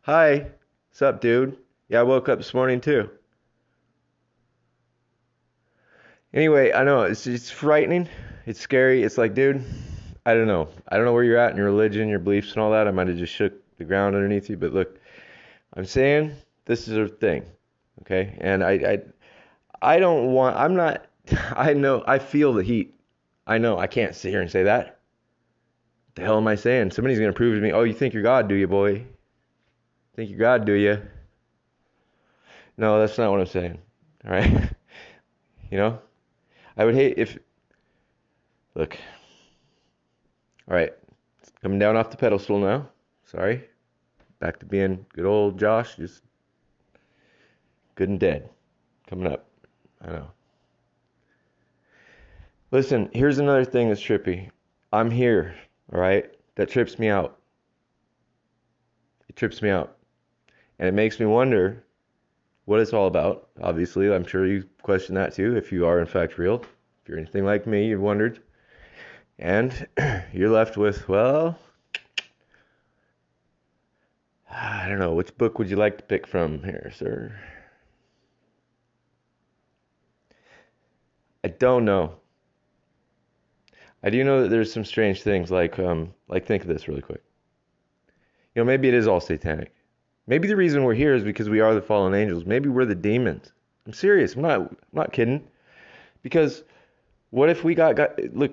Hi, 0.00 0.46
what's 0.88 1.02
up, 1.02 1.20
dude? 1.20 1.58
Yeah, 1.88 2.00
I 2.00 2.04
woke 2.04 2.30
up 2.30 2.38
this 2.38 2.54
morning 2.54 2.80
too. 2.80 3.10
Anyway, 6.32 6.72
I 6.72 6.84
know 6.84 7.02
it's 7.02 7.26
it's 7.26 7.50
frightening. 7.50 8.08
It's 8.46 8.60
scary. 8.60 9.02
It's 9.02 9.18
like, 9.18 9.34
dude, 9.34 9.62
I 10.26 10.34
don't 10.34 10.46
know. 10.46 10.68
I 10.88 10.96
don't 10.96 11.04
know 11.04 11.12
where 11.12 11.24
you're 11.24 11.38
at 11.38 11.50
in 11.50 11.56
your 11.56 11.66
religion, 11.66 12.08
your 12.08 12.18
beliefs, 12.18 12.52
and 12.52 12.62
all 12.62 12.70
that. 12.72 12.88
I 12.88 12.90
might 12.90 13.08
have 13.08 13.16
just 13.16 13.32
shook 13.32 13.52
the 13.76 13.84
ground 13.84 14.16
underneath 14.16 14.48
you, 14.48 14.56
but 14.56 14.72
look, 14.72 14.98
I'm 15.74 15.84
saying 15.84 16.32
this 16.64 16.88
is 16.88 16.96
a 16.96 17.08
thing, 17.08 17.44
okay? 18.02 18.36
And 18.40 18.64
I, 18.64 18.72
I, 18.72 18.98
I 19.82 19.98
don't 19.98 20.32
want. 20.32 20.56
I'm 20.56 20.74
not. 20.74 21.06
I 21.56 21.74
know. 21.74 22.02
I 22.06 22.18
feel 22.18 22.52
the 22.54 22.62
heat. 22.62 22.94
I 23.46 23.58
know. 23.58 23.78
I 23.78 23.86
can't 23.86 24.14
sit 24.14 24.30
here 24.30 24.40
and 24.40 24.50
say 24.50 24.62
that. 24.62 24.86
What 24.86 26.14
the 26.14 26.22
hell 26.22 26.38
am 26.38 26.46
I 26.46 26.54
saying? 26.54 26.92
Somebody's 26.92 27.18
gonna 27.18 27.32
prove 27.32 27.56
to 27.56 27.60
me. 27.60 27.72
Oh, 27.72 27.82
you 27.82 27.92
think 27.92 28.14
you're 28.14 28.22
God, 28.22 28.48
do 28.48 28.54
you, 28.54 28.66
boy? 28.66 29.04
Think 30.16 30.30
you're 30.30 30.38
God, 30.38 30.64
do 30.64 30.72
you? 30.72 31.02
No, 32.76 32.98
that's 32.98 33.18
not 33.18 33.30
what 33.30 33.40
I'm 33.40 33.46
saying. 33.46 33.78
All 34.24 34.30
right. 34.30 34.50
you 35.70 35.76
know, 35.76 35.98
I 36.76 36.84
would 36.84 36.94
hate 36.94 37.18
if. 37.18 37.36
Look, 38.74 38.98
all 40.68 40.76
right, 40.76 40.92
coming 41.62 41.78
down 41.78 41.96
off 41.96 42.10
the 42.10 42.16
pedestal 42.16 42.58
now. 42.58 42.88
Sorry. 43.24 43.64
Back 44.38 44.58
to 44.60 44.66
being 44.66 45.06
good 45.14 45.24
old 45.24 45.58
Josh, 45.58 45.96
just 45.96 46.22
good 47.94 48.08
and 48.08 48.20
dead. 48.20 48.50
Coming 49.06 49.32
up. 49.32 49.46
I 50.02 50.08
know. 50.08 50.30
Listen, 52.70 53.08
here's 53.12 53.38
another 53.38 53.64
thing 53.64 53.88
that's 53.88 54.00
trippy. 54.00 54.50
I'm 54.92 55.10
here, 55.10 55.54
all 55.92 56.00
right? 56.00 56.30
That 56.56 56.68
trips 56.68 56.98
me 56.98 57.08
out. 57.08 57.38
It 59.28 59.36
trips 59.36 59.62
me 59.62 59.70
out. 59.70 59.96
And 60.78 60.88
it 60.88 60.92
makes 60.92 61.20
me 61.20 61.26
wonder 61.26 61.84
what 62.64 62.80
it's 62.80 62.92
all 62.92 63.06
about. 63.06 63.48
Obviously, 63.62 64.12
I'm 64.12 64.26
sure 64.26 64.46
you 64.46 64.64
question 64.82 65.14
that 65.14 65.34
too 65.34 65.56
if 65.56 65.72
you 65.72 65.86
are 65.86 66.00
in 66.00 66.06
fact 66.06 66.38
real. 66.38 66.56
If 67.02 67.08
you're 67.08 67.18
anything 67.18 67.44
like 67.44 67.66
me, 67.66 67.86
you've 67.86 68.00
wondered. 68.00 68.40
And 69.38 69.86
you're 70.32 70.50
left 70.50 70.76
with, 70.76 71.08
well, 71.08 71.58
I 74.50 74.88
don't 74.88 74.98
know, 74.98 75.14
which 75.14 75.36
book 75.36 75.58
would 75.58 75.68
you 75.68 75.76
like 75.76 75.98
to 75.98 76.04
pick 76.04 76.26
from 76.26 76.62
here, 76.62 76.92
sir? 76.94 77.34
I 81.42 81.48
don't 81.48 81.84
know. 81.84 82.14
I 84.02 84.10
do 84.10 84.22
know 84.22 84.42
that 84.42 84.48
there's 84.48 84.72
some 84.72 84.84
strange 84.84 85.22
things 85.22 85.50
like 85.50 85.78
um 85.78 86.12
like 86.28 86.46
think 86.46 86.62
of 86.62 86.68
this 86.68 86.88
really 86.88 87.02
quick. 87.02 87.22
You 88.54 88.60
know, 88.60 88.66
maybe 88.66 88.88
it 88.88 88.94
is 88.94 89.08
all 89.08 89.20
satanic. 89.20 89.74
Maybe 90.26 90.46
the 90.46 90.56
reason 90.56 90.84
we're 90.84 90.94
here 90.94 91.14
is 91.14 91.24
because 91.24 91.50
we 91.50 91.60
are 91.60 91.74
the 91.74 91.82
fallen 91.82 92.14
angels. 92.14 92.44
Maybe 92.46 92.68
we're 92.68 92.84
the 92.86 92.94
demons. 92.94 93.52
I'm 93.86 93.92
serious. 93.92 94.34
I'm 94.36 94.42
not 94.42 94.60
I'm 94.60 94.76
not 94.92 95.12
kidding. 95.12 95.46
Because 96.22 96.64
what 97.34 97.50
if 97.50 97.64
we 97.64 97.74
got, 97.74 97.96
got 97.96 98.16
look, 98.32 98.52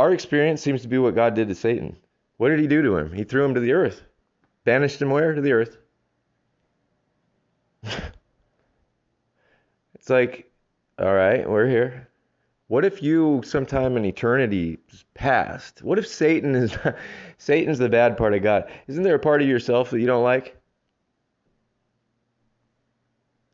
our 0.00 0.12
experience 0.12 0.60
seems 0.60 0.82
to 0.82 0.88
be 0.88 0.98
what 0.98 1.14
God 1.14 1.34
did 1.34 1.46
to 1.46 1.54
Satan. 1.54 1.96
What 2.38 2.48
did 2.48 2.58
he 2.58 2.66
do 2.66 2.82
to 2.82 2.96
him? 2.96 3.12
He 3.12 3.22
threw 3.22 3.44
him 3.44 3.54
to 3.54 3.60
the 3.60 3.72
earth. 3.72 4.02
Banished 4.64 5.00
him 5.00 5.10
where? 5.10 5.32
To 5.32 5.40
the 5.40 5.52
earth. 5.52 5.76
it's 9.94 10.10
like 10.10 10.50
All 10.98 11.14
right, 11.14 11.48
we're 11.48 11.68
here. 11.68 12.08
What 12.66 12.84
if 12.84 13.00
you 13.00 13.42
sometime 13.44 13.96
in 13.96 14.04
eternity 14.04 14.80
past? 15.14 15.84
What 15.84 16.00
if 16.00 16.08
Satan 16.08 16.56
is 16.56 16.76
Satan's 17.38 17.78
the 17.78 17.88
bad 17.88 18.16
part 18.16 18.34
of 18.34 18.42
God? 18.42 18.68
Isn't 18.88 19.04
there 19.04 19.14
a 19.14 19.20
part 19.20 19.40
of 19.40 19.46
yourself 19.46 19.90
that 19.90 20.00
you 20.00 20.06
don't 20.08 20.24
like? 20.24 20.60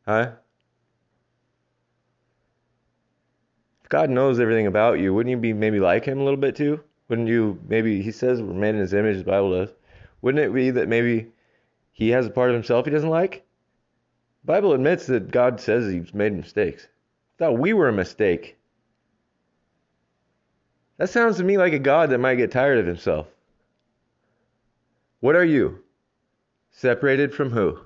Huh? 0.06 0.30
God 3.92 4.08
knows 4.08 4.40
everything 4.40 4.66
about 4.66 5.00
you, 5.00 5.12
wouldn't 5.12 5.30
you 5.30 5.36
be 5.36 5.52
maybe 5.52 5.78
like 5.78 6.06
him 6.06 6.18
a 6.18 6.24
little 6.24 6.40
bit 6.40 6.56
too? 6.56 6.80
Wouldn't 7.08 7.28
you 7.28 7.60
maybe 7.68 8.00
he 8.00 8.10
says 8.10 8.40
we're 8.40 8.54
made 8.54 8.70
in 8.70 8.80
his 8.80 8.94
image, 8.94 9.18
the 9.18 9.24
Bible 9.24 9.50
does. 9.50 9.68
Wouldn't 10.22 10.42
it 10.42 10.54
be 10.54 10.70
that 10.70 10.88
maybe 10.88 11.30
he 11.92 12.08
has 12.08 12.24
a 12.24 12.30
part 12.30 12.48
of 12.48 12.54
himself 12.54 12.86
he 12.86 12.90
doesn't 12.90 13.10
like? 13.10 13.44
The 14.44 14.46
Bible 14.46 14.72
admits 14.72 15.04
that 15.08 15.30
God 15.30 15.60
says 15.60 15.92
he's 15.92 16.14
made 16.14 16.32
mistakes. 16.32 16.88
Thought 17.36 17.58
we 17.58 17.74
were 17.74 17.90
a 17.90 17.92
mistake. 17.92 18.56
That 20.96 21.10
sounds 21.10 21.36
to 21.36 21.44
me 21.44 21.58
like 21.58 21.74
a 21.74 21.78
God 21.78 22.08
that 22.08 22.18
might 22.18 22.36
get 22.36 22.50
tired 22.50 22.78
of 22.78 22.86
himself. 22.86 23.26
What 25.20 25.36
are 25.36 25.44
you? 25.44 25.84
Separated 26.70 27.34
from 27.34 27.50
who? 27.50 27.78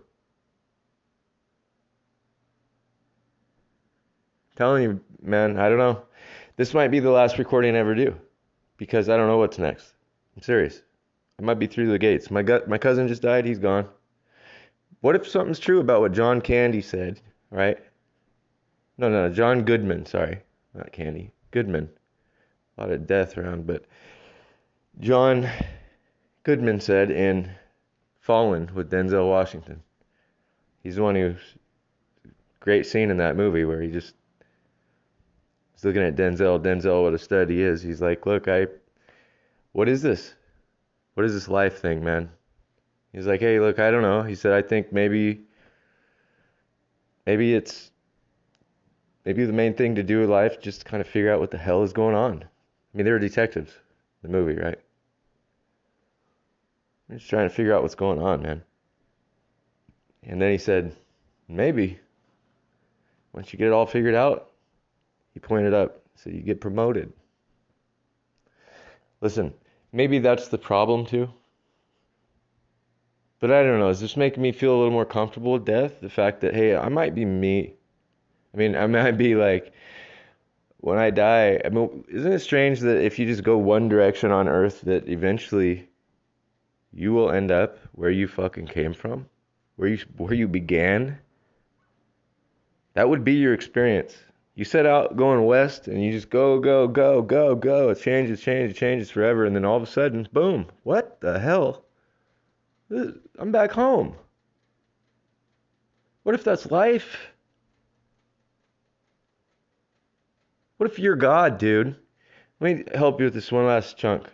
telling 4.57 4.83
you, 4.83 5.01
man, 5.23 5.59
I 5.59 5.69
don't 5.69 5.79
know. 5.79 6.03
This 6.57 6.75
might 6.75 6.89
be 6.89 7.01
the 7.01 7.11
last 7.11 7.39
recording 7.39 7.75
I 7.75 7.79
ever 7.79 7.95
do 7.95 8.15
because 8.77 9.09
I 9.09 9.17
don't 9.17 9.29
know 9.29 9.39
what's 9.39 9.59
next. 9.59 9.95
I'm 10.37 10.43
serious. 10.43 10.83
I 11.39 11.43
might 11.43 11.59
be 11.59 11.67
through 11.67 11.91
the 11.91 11.99
gates. 11.99 12.31
My 12.31 12.43
gut, 12.43 12.69
my 12.69 12.79
cousin 12.79 13.09
just 13.09 13.23
died. 13.23 13.45
He's 13.45 13.59
gone. 13.59 13.89
What 15.01 15.17
if 15.17 15.29
something's 15.29 15.59
true 15.59 15.81
about 15.81 16.01
what 16.01 16.13
John 16.13 16.41
Candy 16.41 16.81
said, 16.81 17.21
right? 17.51 17.79
No, 18.99 19.11
no, 19.11 19.29
John 19.29 19.65
Goodman. 19.65 20.07
Sorry, 20.07 20.41
not 20.75 20.93
Candy. 20.93 21.31
Goodman. 21.51 21.91
A 22.77 22.81
lot 22.81 22.91
of 22.91 23.07
death 23.07 23.37
around, 23.37 23.67
but 23.67 23.85
John 25.01 25.49
Goodman 26.43 26.81
said 26.81 27.11
in 27.11 27.51
Fallen 28.21 28.71
with 28.75 28.91
Denzel 28.91 29.29
Washington. 29.29 29.83
He's 30.83 30.97
the 30.97 31.03
one 31.03 31.15
who's 31.15 31.41
great 32.61 32.87
scene 32.87 33.11
in 33.11 33.19
that 33.19 33.37
movie 33.37 33.65
where 33.65 33.81
he 33.81 33.91
just 33.91 34.15
He's 35.77 35.85
looking 35.85 36.03
at 36.03 36.17
Denzel. 36.17 36.59
Denzel, 36.59 37.03
what 37.03 37.13
a 37.13 37.19
stud 37.19 37.51
he 37.51 37.61
is. 37.61 37.83
He's 37.83 38.01
like, 38.01 38.25
look, 38.25 38.49
I, 38.49 38.67
what 39.73 39.91
is 39.91 40.01
this? 40.01 40.35
What 41.15 41.27
is 41.27 41.35
this 41.35 41.49
life 41.49 41.81
thing, 41.81 42.03
man? 42.03 42.31
He's 43.13 43.27
like, 43.27 43.41
hey, 43.41 43.61
look, 43.61 43.79
I 43.79 43.91
don't 43.91 44.03
know. 44.03 44.23
He 44.23 44.35
said, 44.35 44.53
I 44.53 44.63
think 44.67 44.91
maybe, 44.91 45.43
maybe 47.27 47.55
it's, 47.55 47.91
maybe 49.27 49.45
the 49.45 49.53
main 49.53 49.75
thing 49.75 49.95
to 49.97 50.03
do 50.03 50.23
in 50.23 50.31
life, 50.31 50.61
just 50.61 50.81
to 50.81 50.87
kind 50.87 51.03
of 51.03 51.07
figure 51.07 51.31
out 51.31 51.41
what 51.41 51.51
the 51.51 51.59
hell 51.59 51.83
is 51.83 51.93
going 51.93 52.15
on. 52.15 52.43
I 52.43 52.97
mean, 52.97 53.05
they 53.05 53.13
were 53.13 53.19
detectives, 53.19 53.73
the 54.23 54.29
movie, 54.29 54.59
right? 54.59 54.79
I'm 57.11 57.19
just 57.19 57.29
trying 57.29 57.49
to 57.49 57.55
figure 57.55 57.75
out 57.75 57.83
what's 57.83 57.95
going 57.95 58.21
on, 58.21 58.43
man. 58.43 58.63
And 60.23 60.41
then 60.41 60.51
he 60.51 60.59
said, 60.59 60.97
maybe 61.49 62.01
once 63.35 63.53
you 63.53 63.59
get 63.59 63.69
it 63.69 63.73
all 63.75 63.87
figured 63.87 64.15
out, 64.15 64.53
he 65.37 65.41
pointed 65.41 65.75
up, 65.75 66.01
so 66.15 66.31
you 66.31 66.41
get 66.41 66.63
promoted. 66.63 67.13
Listen, 69.21 69.53
maybe 69.93 70.19
that's 70.19 70.49
the 70.49 70.57
problem 70.57 71.05
too. 71.05 71.29
But 73.39 73.51
I 73.51 73.63
don't 73.63 73.79
know. 73.79 73.91
Is 73.91 74.01
this 74.01 74.17
making 74.17 74.43
me 74.43 74.51
feel 74.51 74.75
a 74.75 74.79
little 74.79 74.95
more 74.95 75.05
comfortable 75.05 75.53
with 75.53 75.67
death? 75.67 76.01
The 76.01 76.09
fact 76.09 76.41
that, 76.41 76.55
hey, 76.55 76.75
I 76.75 76.89
might 76.89 77.15
be 77.15 77.27
me. 77.27 77.75
I 78.55 78.57
mean, 78.57 78.75
I 78.75 78.87
might 78.87 79.19
be 79.19 79.35
like, 79.35 79.75
when 80.79 80.97
I 80.97 81.11
die, 81.11 81.61
I 81.63 81.69
mean, 81.69 82.07
isn't 82.09 82.33
it 82.33 82.39
strange 82.39 82.81
that 82.81 83.05
if 83.05 83.19
you 83.19 83.27
just 83.27 83.43
go 83.43 83.59
one 83.59 83.91
direction 83.91 84.31
on 84.31 84.49
earth, 84.49 84.81
that 84.83 85.07
eventually 85.07 85.87
you 86.95 87.13
will 87.13 87.31
end 87.31 87.51
up 87.51 87.77
where 87.93 88.09
you 88.09 88.27
fucking 88.27 88.69
came 88.69 88.95
from? 88.95 89.27
Where 89.77 89.91
you, 89.91 89.99
where 90.17 90.33
you 90.33 90.49
began? 90.49 91.19
That 92.95 93.11
would 93.11 93.23
be 93.23 93.35
your 93.35 93.53
experience 93.53 94.17
you 94.57 94.65
set 94.65 94.87
out 94.87 95.17
going 95.17 95.45
west 95.45 95.87
and 95.87 96.03
you 96.03 96.11
just 96.11 96.31
go, 96.31 96.59
go, 96.59 96.89
go, 96.89 97.21
go, 97.21 97.55
go. 97.55 97.91
It 97.91 98.01
changes, 98.01 98.41
changes, 98.41 98.77
changes 98.77 99.11
forever. 99.11 99.45
And 99.45 99.55
then 99.55 99.67
all 99.67 99.77
of 99.77 99.83
a 99.83 99.87
sudden, 99.87 100.27
boom, 100.33 100.67
what 100.83 101.21
the 101.21 101.39
hell? 101.39 101.85
I'm 102.91 103.53
back 103.53 103.71
home. 103.71 104.17
What 106.23 106.35
if 106.35 106.43
that's 106.43 106.71
life? 106.71 107.19
What 110.79 110.91
if 110.91 110.99
you're 110.99 111.17
God, 111.17 111.59
dude? 111.59 111.95
Let 112.59 112.77
me 112.77 112.85
help 112.95 113.21
you 113.21 113.27
with 113.27 113.35
this 113.35 113.53
one 113.53 113.67
last 113.67 113.99
chunk. 113.99 114.27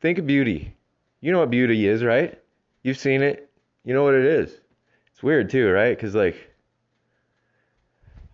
Think 0.00 0.18
of 0.18 0.26
beauty. 0.26 0.74
You 1.20 1.30
know 1.30 1.38
what 1.38 1.50
beauty 1.50 1.86
is, 1.86 2.02
right? 2.02 2.40
You've 2.82 2.98
seen 2.98 3.22
it. 3.22 3.48
You 3.84 3.94
know 3.94 4.02
what 4.02 4.14
it 4.14 4.24
is. 4.24 4.60
It's 5.12 5.22
weird 5.22 5.48
too, 5.48 5.70
right? 5.70 5.96
Because, 5.96 6.14
like, 6.14 6.53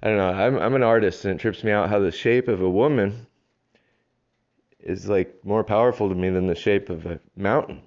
I 0.02 0.08
don't 0.08 0.16
know. 0.16 0.30
I'm 0.30 0.58
I'm 0.58 0.74
an 0.74 0.82
artist, 0.82 1.24
and 1.24 1.34
it 1.34 1.40
trips 1.40 1.62
me 1.62 1.72
out 1.72 1.90
how 1.90 1.98
the 1.98 2.10
shape 2.10 2.48
of 2.48 2.62
a 2.62 2.70
woman 2.70 3.26
is 4.78 5.08
like 5.08 5.44
more 5.44 5.62
powerful 5.62 6.08
to 6.08 6.14
me 6.14 6.30
than 6.30 6.46
the 6.46 6.54
shape 6.54 6.88
of 6.88 7.04
a 7.04 7.20
mountain. 7.36 7.82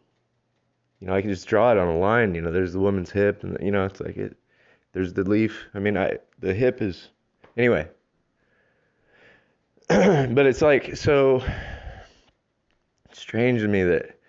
You 0.99 1.08
know, 1.08 1.15
I 1.15 1.21
can 1.21 1.32
just 1.32 1.47
draw 1.47 1.71
it 1.71 1.78
on 1.78 1.88
a 1.88 1.97
line. 1.97 2.36
You 2.36 2.41
know, 2.41 2.52
there's 2.52 2.73
the 2.73 2.80
woman's 2.80 3.10
hip, 3.10 3.43
and 3.43 3.58
you 3.62 3.71
know, 3.71 3.86
it's 3.86 3.99
like 3.99 4.17
it. 4.17 4.38
There's 4.93 5.13
the 5.13 5.23
leaf. 5.23 5.65
I 5.73 5.80
mean, 5.80 5.97
I 5.97 6.19
the 6.39 6.54
hip 6.54 6.82
is 6.82 7.10
anyway. 7.58 7.89
but 9.88 10.45
it's 10.45 10.62
like 10.62 10.95
so 10.95 11.43
strange 13.12 13.62
to 13.62 13.67
me 13.67 13.84
that 13.84 14.19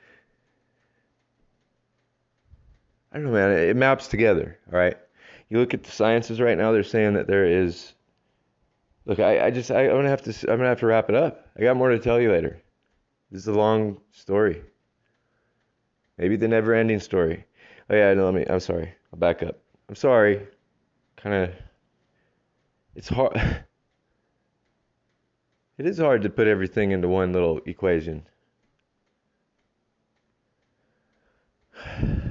I 3.13 3.17
don't 3.19 3.27
know, 3.27 3.33
man. 3.33 3.51
It 3.51 3.77
maps 3.77 4.09
together. 4.09 4.59
All 4.73 4.79
right 4.79 4.97
you 5.49 5.59
look 5.59 5.75
at 5.75 5.85
the 5.85 5.91
sciences 5.91 6.41
right 6.41 6.57
now; 6.57 6.73
they're 6.73 6.83
saying 6.83 7.15
that 7.15 7.27
there 7.27 7.45
is. 7.47 7.93
Look, 9.07 9.19
I, 9.19 9.47
I 9.47 9.51
just 9.51 9.71
I, 9.71 9.85
I'm 9.85 9.97
gonna 9.97 10.09
have 10.09 10.23
to 10.23 10.31
I'm 10.51 10.57
gonna 10.59 10.69
have 10.69 10.81
to 10.81 10.87
wrap 10.87 11.09
it 11.09 11.15
up. 11.15 11.47
I 11.59 11.63
got 11.63 11.77
more 11.77 11.91
to 11.91 11.99
tell 11.99 12.21
you 12.21 12.33
later. 12.33 12.63
This 13.31 13.43
is 13.43 13.49
a 13.49 13.53
long 13.53 14.01
story. 14.13 14.63
Maybe 16.17 16.37
the 16.37 16.49
never-ending 16.49 17.01
story. 17.01 17.45
Oh 17.91 17.97
yeah, 17.97 18.15
no, 18.15 18.25
let 18.27 18.35
me. 18.35 18.47
I'm 18.49 18.61
sorry. 18.61 18.95
I'll 19.13 19.19
back 19.19 19.43
up. 19.43 19.59
I'm 19.89 19.95
sorry. 19.95 20.47
Kind 21.17 21.35
of. 21.35 21.51
It's 22.95 23.09
hard. 23.09 23.37
it 25.79 25.87
is 25.87 25.99
hard 25.99 26.23
to 26.23 26.31
put 26.31 26.47
everything 26.47 26.93
into 26.93 27.09
one 27.09 27.33
little 27.33 27.61
equation. 27.67 28.27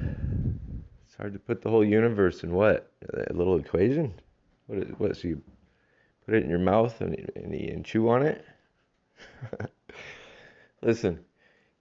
It's 1.14 1.20
hard 1.20 1.32
to 1.34 1.38
put 1.38 1.62
the 1.62 1.70
whole 1.70 1.84
universe 1.84 2.42
in 2.42 2.52
what? 2.52 2.90
A 3.28 3.32
little 3.32 3.56
equation? 3.56 4.14
What? 4.66 4.78
Is, 4.80 4.88
what? 4.98 5.16
So 5.16 5.28
you 5.28 5.42
put 6.26 6.34
it 6.34 6.42
in 6.42 6.50
your 6.50 6.58
mouth 6.58 7.00
and, 7.00 7.14
and, 7.36 7.54
and 7.54 7.84
chew 7.84 8.08
on 8.08 8.24
it? 8.26 8.44
Listen, 10.82 11.20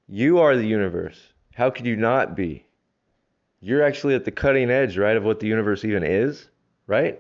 you 0.07 0.37
are 0.37 0.55
the 0.55 0.67
universe. 0.67 1.19
How 1.55 1.71
could 1.71 1.87
you 1.87 1.95
not 1.95 2.35
be? 2.35 2.67
You're 3.59 3.81
actually 3.81 4.13
at 4.13 4.23
the 4.23 4.29
cutting 4.29 4.69
edge, 4.69 4.99
right, 4.99 5.17
of 5.17 5.23
what 5.23 5.39
the 5.39 5.47
universe 5.47 5.83
even 5.83 6.03
is, 6.03 6.49
right? 6.85 7.19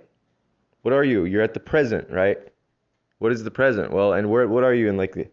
What 0.83 0.93
are 0.93 1.03
you? 1.03 1.25
You're 1.25 1.41
at 1.41 1.55
the 1.55 1.59
present, 1.59 2.11
right? 2.11 2.37
What 3.17 3.31
is 3.31 3.43
the 3.43 3.49
present? 3.49 3.91
Well, 3.91 4.13
and 4.13 4.29
where? 4.29 4.47
What 4.47 4.63
are 4.63 4.75
you 4.75 4.87
in 4.87 4.97
like 4.97 5.13
the? 5.13 5.27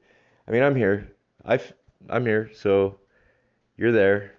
I 0.48 0.50
mean, 0.50 0.62
I'm 0.62 0.76
here. 0.76 1.12
I 1.44 1.60
I'm 2.08 2.24
here. 2.24 2.50
So 2.54 3.00
you're 3.76 3.92
there. 3.92 4.32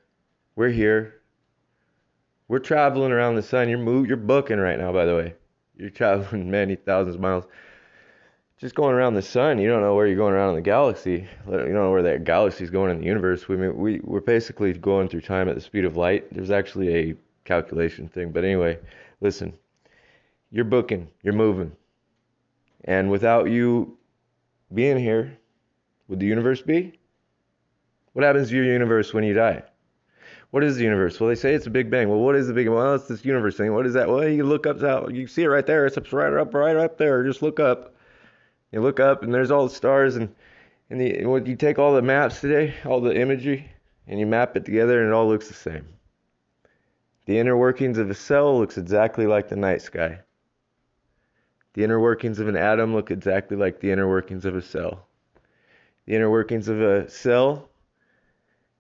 We're 0.55 0.69
here. 0.69 1.20
We're 2.51 2.59
traveling 2.59 3.13
around 3.13 3.35
the 3.35 3.43
sun. 3.43 3.69
You're 3.69 3.77
move, 3.77 4.07
you're 4.07 4.17
booking 4.17 4.59
right 4.59 4.77
now, 4.77 4.91
by 4.91 5.05
the 5.05 5.15
way. 5.15 5.35
You're 5.77 5.89
traveling 5.89 6.51
many 6.51 6.75
thousands 6.75 7.15
of 7.15 7.21
miles. 7.21 7.45
Just 8.57 8.75
going 8.75 8.93
around 8.93 9.13
the 9.13 9.21
sun, 9.21 9.57
you 9.57 9.69
don't 9.69 9.79
know 9.79 9.95
where 9.95 10.05
you're 10.05 10.17
going 10.17 10.33
around 10.33 10.49
in 10.49 10.55
the 10.55 10.61
galaxy. 10.61 11.29
You 11.47 11.53
don't 11.53 11.73
know 11.73 11.91
where 11.91 12.03
that 12.03 12.25
galaxy's 12.25 12.69
going 12.69 12.91
in 12.91 12.99
the 12.99 13.05
universe. 13.05 13.47
We 13.47 13.55
mean, 13.55 13.77
we 13.77 14.01
we're 14.03 14.19
basically 14.19 14.73
going 14.73 15.07
through 15.07 15.21
time 15.21 15.47
at 15.47 15.55
the 15.55 15.61
speed 15.61 15.85
of 15.85 15.95
light. 15.95 16.25
There's 16.33 16.51
actually 16.51 16.93
a 16.93 17.15
calculation 17.45 18.09
thing, 18.09 18.33
but 18.33 18.43
anyway, 18.43 18.79
listen. 19.21 19.53
You're 20.51 20.65
booking. 20.65 21.07
You're 21.23 21.33
moving. 21.33 21.71
And 22.83 23.09
without 23.09 23.49
you 23.49 23.97
being 24.73 24.99
here, 24.99 25.37
would 26.09 26.19
the 26.19 26.25
universe 26.25 26.61
be? 26.61 26.99
What 28.11 28.25
happens 28.25 28.49
to 28.49 28.55
your 28.57 28.65
universe 28.65 29.13
when 29.13 29.23
you 29.23 29.35
die? 29.35 29.63
What 30.51 30.63
is 30.63 30.75
the 30.75 30.83
universe? 30.83 31.19
Well, 31.19 31.29
they 31.29 31.35
say 31.35 31.53
it's 31.53 31.67
a 31.67 31.71
Big 31.71 31.89
Bang. 31.89 32.09
Well, 32.09 32.19
what 32.19 32.35
is 32.35 32.47
the 32.47 32.53
Big 32.53 32.67
Bang? 32.67 32.75
Well, 32.75 32.95
it's 32.95 33.07
this 33.07 33.25
universe 33.25 33.55
thing. 33.55 33.73
What 33.73 33.85
is 33.85 33.93
that? 33.93 34.09
Well, 34.09 34.27
you 34.27 34.43
look 34.43 34.67
up, 34.67 34.83
out, 34.83 35.13
you 35.13 35.25
see 35.27 35.43
it 35.43 35.47
right 35.47 35.65
there. 35.65 35.85
It's 35.85 35.97
right 36.11 36.33
up, 36.33 36.53
right 36.53 36.75
up 36.75 36.97
there. 36.97 37.23
Just 37.23 37.41
look 37.41 37.59
up. 37.59 37.95
You 38.71 38.81
look 38.81 38.99
up, 38.99 39.23
and 39.23 39.33
there's 39.33 39.51
all 39.51 39.67
the 39.67 39.73
stars, 39.73 40.15
and 40.15 40.33
and 40.89 40.99
the 40.99 41.25
what 41.25 41.47
you 41.47 41.55
take 41.55 41.79
all 41.79 41.93
the 41.95 42.01
maps 42.01 42.41
today, 42.41 42.73
all 42.85 42.99
the 42.99 43.15
imagery, 43.15 43.71
and 44.07 44.19
you 44.19 44.25
map 44.25 44.57
it 44.57 44.65
together, 44.65 44.99
and 44.99 45.09
it 45.09 45.13
all 45.13 45.27
looks 45.27 45.47
the 45.47 45.53
same. 45.53 45.87
The 47.25 47.39
inner 47.39 47.55
workings 47.55 47.97
of 47.97 48.09
a 48.09 48.13
cell 48.13 48.57
looks 48.57 48.77
exactly 48.77 49.25
like 49.25 49.47
the 49.47 49.55
night 49.55 49.81
sky. 49.81 50.19
The 51.73 51.85
inner 51.85 51.99
workings 51.99 52.39
of 52.39 52.49
an 52.49 52.57
atom 52.57 52.93
look 52.93 53.09
exactly 53.09 53.55
like 53.55 53.79
the 53.79 53.91
inner 53.91 54.09
workings 54.09 54.43
of 54.43 54.55
a 54.55 54.61
cell. 54.61 55.07
The 56.05 56.15
inner 56.15 56.29
workings 56.29 56.67
of 56.67 56.81
a 56.81 57.09
cell, 57.09 57.69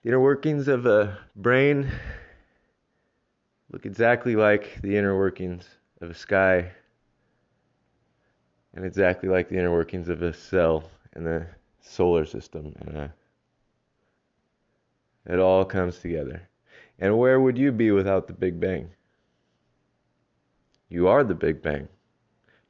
the 0.01 0.09
inner 0.09 0.19
workings 0.19 0.67
of 0.67 0.85
a 0.85 1.17
brain 1.35 1.91
look 3.71 3.85
exactly 3.85 4.35
like 4.35 4.81
the 4.81 4.97
inner 4.97 5.17
workings 5.17 5.67
of 6.01 6.09
a 6.09 6.15
sky 6.15 6.71
and 8.73 8.85
exactly 8.85 9.29
like 9.29 9.49
the 9.49 9.57
inner 9.57 9.71
workings 9.71 10.09
of 10.09 10.21
a 10.23 10.33
cell 10.33 10.83
in 11.15 11.23
the 11.23 11.45
solar 11.81 12.25
system. 12.25 12.73
And 12.79 12.97
uh, 12.97 13.07
it 15.27 15.39
all 15.39 15.65
comes 15.65 15.99
together. 15.99 16.41
And 16.97 17.17
where 17.17 17.39
would 17.39 17.57
you 17.57 17.71
be 17.71 17.91
without 17.91 18.27
the 18.27 18.33
Big 18.33 18.59
Bang? 18.59 18.89
You 20.89 21.07
are 21.07 21.23
the 21.23 21.35
Big 21.35 21.61
Bang. 21.61 21.87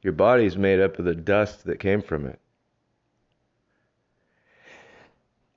Your 0.02 0.12
body 0.12 0.44
is 0.44 0.56
made 0.56 0.80
up 0.80 0.98
of 0.98 1.04
the 1.04 1.14
dust 1.14 1.64
that 1.64 1.78
came 1.78 2.02
from 2.02 2.26
it. 2.26 2.38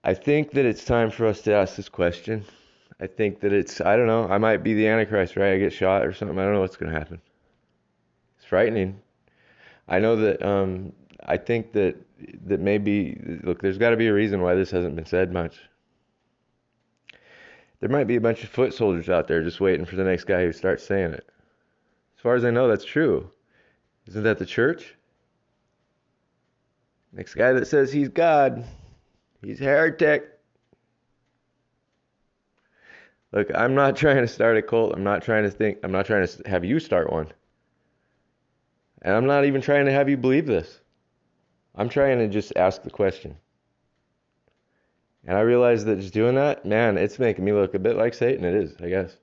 I 0.06 0.14
think 0.14 0.52
that 0.52 0.66
it's 0.66 0.86
time 0.86 1.10
for 1.10 1.26
us 1.26 1.42
to 1.42 1.54
ask 1.54 1.76
this 1.76 1.90
question. 1.90 2.46
I 3.00 3.08
think 3.08 3.40
that 3.40 3.52
it's, 3.52 3.82
I 3.82 3.98
don't 3.98 4.06
know, 4.06 4.28
I 4.28 4.38
might 4.38 4.58
be 4.58 4.76
the 4.76 4.88
Antichrist, 4.88 5.36
right? 5.36 5.54
I 5.54 5.58
get 5.58 5.74
shot 5.74 6.06
or 6.06 6.14
something. 6.14 6.38
I 6.38 6.44
don't 6.44 6.54
know 6.54 6.62
what's 6.62 6.78
going 6.78 6.92
to 6.92 6.98
happen. 6.98 7.20
It's 8.38 8.46
frightening. 8.46 9.02
I 9.88 9.98
know 9.98 10.16
that, 10.18 10.46
um, 10.46 10.94
I 11.26 11.38
think 11.38 11.74
that, 11.74 11.96
that 12.46 12.60
maybe, 12.60 13.20
look, 13.44 13.64
there's 13.64 13.80
got 13.80 13.90
to 13.90 13.98
be 13.98 14.06
a 14.06 14.14
reason 14.14 14.44
why 14.44 14.54
this 14.54 14.70
hasn't 14.70 14.96
been 14.96 15.08
said 15.08 15.34
much. 15.34 15.58
There 17.80 17.90
might 17.90 18.06
be 18.06 18.16
a 18.16 18.22
bunch 18.22 18.44
of 18.44 18.50
foot 18.50 18.76
soldiers 18.76 19.10
out 19.10 19.28
there 19.28 19.42
just 19.42 19.60
waiting 19.60 19.88
for 19.88 19.96
the 19.96 20.04
next 20.04 20.26
guy 20.26 20.44
who 20.44 20.54
starts 20.54 20.86
saying 20.86 21.14
it. 21.14 21.28
As 22.16 22.22
far 22.22 22.36
as 22.36 22.46
I 22.46 22.52
know, 22.52 22.68
that's 22.68 22.86
true. 22.86 23.32
Isn't 24.08 24.24
that 24.24 24.38
the 24.38 24.46
church? 24.46 24.94
Next 27.12 27.34
guy 27.34 27.54
that 27.54 27.66
says 27.68 27.92
he's 27.92 28.10
God, 28.10 28.64
he's 29.46 29.60
heretic. 29.60 30.40
Look, 33.32 33.50
I'm 33.54 33.76
not 33.76 33.96
trying 34.04 34.18
to 34.18 34.28
start 34.28 34.58
a 34.58 34.62
cult. 34.62 34.94
I'm 34.96 35.04
not 35.04 35.24
trying 35.24 35.44
to 35.44 35.52
think, 35.52 35.80
I'm 35.84 35.92
not 35.92 36.06
trying 36.06 36.28
to 36.28 36.50
have 36.50 36.66
you 36.66 36.80
start 36.80 37.12
one. 37.12 37.32
And 39.02 39.16
I'm 39.16 39.28
not 39.28 39.46
even 39.46 39.62
trying 39.62 39.86
to 39.86 39.92
have 39.92 40.10
you 40.10 40.18
believe 40.18 40.48
this. 40.48 40.80
I'm 41.76 41.90
trying 41.90 42.18
to 42.20 42.28
just 42.28 42.54
ask 42.56 42.82
the 42.82 42.90
question. 42.90 43.36
And 45.28 45.38
I 45.38 45.42
realize 45.42 45.86
that 45.86 46.00
just 46.00 46.14
doing 46.14 46.36
that, 46.36 46.66
man, 46.66 46.98
it's 46.98 47.20
making 47.20 47.46
me 47.46 47.52
look 47.52 47.74
a 47.74 47.80
bit 47.80 47.98
like 47.98 48.14
Satan. 48.14 48.46
It 48.46 48.56
is, 48.56 48.76
I 48.82 48.90
guess. 48.90 49.16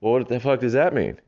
Well, 0.00 0.14
what 0.14 0.28
the 0.28 0.40
fuck 0.40 0.60
does 0.60 0.72
that 0.72 0.94
mean? 0.94 1.18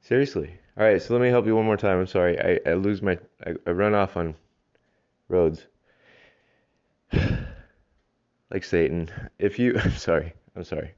Seriously. 0.00 0.58
All 0.76 0.84
right, 0.84 1.00
so 1.00 1.14
let 1.14 1.22
me 1.22 1.28
help 1.28 1.46
you 1.46 1.54
one 1.54 1.66
more 1.66 1.76
time. 1.76 2.00
I'm 2.00 2.06
sorry. 2.06 2.36
I, 2.40 2.58
I 2.68 2.74
lose 2.74 3.00
my, 3.00 3.16
I, 3.46 3.54
I 3.64 3.70
run 3.70 3.94
off 3.94 4.16
on 4.16 4.34
roads. 5.28 5.64
like 8.50 8.64
Satan. 8.64 9.08
If 9.38 9.60
you, 9.60 9.78
I'm 9.84 9.92
sorry. 9.92 10.32
I'm 10.56 10.64
sorry. 10.64 10.94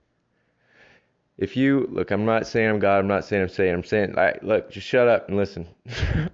If 1.37 1.59
you, 1.59 1.87
look, 1.91 2.11
I'm 2.11 2.25
not 2.25 2.47
saying 2.47 2.71
I'm 2.71 2.79
God. 2.79 3.01
I'm 3.01 3.07
not 3.07 3.27
saying 3.27 3.43
I'm 3.43 3.49
saying. 3.51 3.75
I'm 3.75 3.85
saying, 3.85 4.15
right, 4.15 4.43
look, 4.43 4.71
just 4.71 4.87
shut 4.87 5.09
up 5.09 5.29
and 5.29 5.37
listen. 5.37 5.69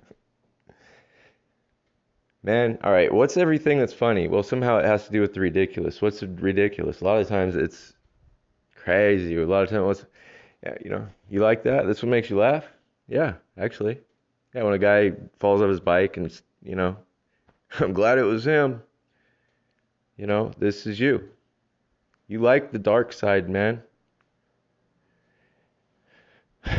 Man, 2.44 2.78
all 2.84 2.92
right, 2.92 3.12
what's 3.12 3.36
everything 3.36 3.80
that's 3.80 3.92
funny? 3.92 4.28
Well, 4.28 4.44
somehow 4.44 4.78
it 4.78 4.84
has 4.84 5.06
to 5.06 5.12
do 5.12 5.20
with 5.20 5.34
the 5.34 5.40
ridiculous. 5.40 6.00
What's 6.00 6.22
ridiculous? 6.22 7.00
A 7.00 7.04
lot 7.04 7.20
of 7.20 7.28
times 7.28 7.56
it's 7.56 7.94
crazy. 8.76 9.36
A 9.36 9.46
lot 9.46 9.64
of 9.64 9.70
times, 9.70 9.84
what's, 9.84 10.04
yeah, 10.62 10.76
you 10.84 10.90
know, 10.90 11.08
you 11.28 11.40
like 11.40 11.64
that? 11.64 11.86
This 11.86 12.02
what 12.02 12.10
makes 12.10 12.30
you 12.30 12.38
laugh? 12.38 12.64
Yeah, 13.12 13.34
actually. 13.58 14.00
Yeah, 14.54 14.62
when 14.62 14.72
a 14.72 14.78
guy 14.78 15.12
falls 15.38 15.60
off 15.60 15.68
his 15.68 15.80
bike 15.80 16.16
and, 16.16 16.32
you 16.62 16.76
know, 16.76 16.96
I'm 17.78 17.92
glad 17.92 18.16
it 18.16 18.22
was 18.22 18.46
him. 18.46 18.82
You 20.16 20.26
know, 20.26 20.50
this 20.56 20.86
is 20.86 20.98
you. 20.98 21.28
You 22.26 22.40
like 22.40 22.72
the 22.72 22.78
dark 22.78 23.12
side, 23.12 23.50
man. 23.50 23.82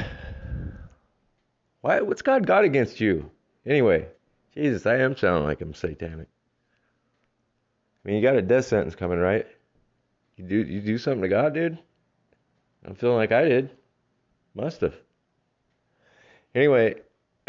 Why? 1.82 2.02
What's 2.02 2.24
God 2.24 2.48
got 2.48 2.64
against 2.64 3.00
you? 3.00 3.30
Anyway, 3.64 4.08
Jesus, 4.56 4.88
I 4.88 4.98
am 4.98 5.16
sounding 5.16 5.44
like 5.44 5.62
I'm 5.62 5.76
satanic. 5.76 6.30
I 8.04 8.08
mean, 8.08 8.16
you 8.16 8.24
got 8.24 8.38
a 8.38 8.42
death 8.42 8.66
sentence 8.66 8.96
coming, 8.96 9.20
right? 9.20 9.46
You 10.38 10.46
do 10.46 10.56
you 10.56 10.82
do 10.82 10.98
something 10.98 11.22
to 11.22 11.28
God, 11.28 11.54
dude? 11.54 11.78
I'm 12.84 12.96
feeling 12.96 13.18
like 13.18 13.32
I 13.32 13.46
did. 13.46 13.70
Must 14.56 14.82
have. 14.82 14.96
Anyway, 16.56 16.96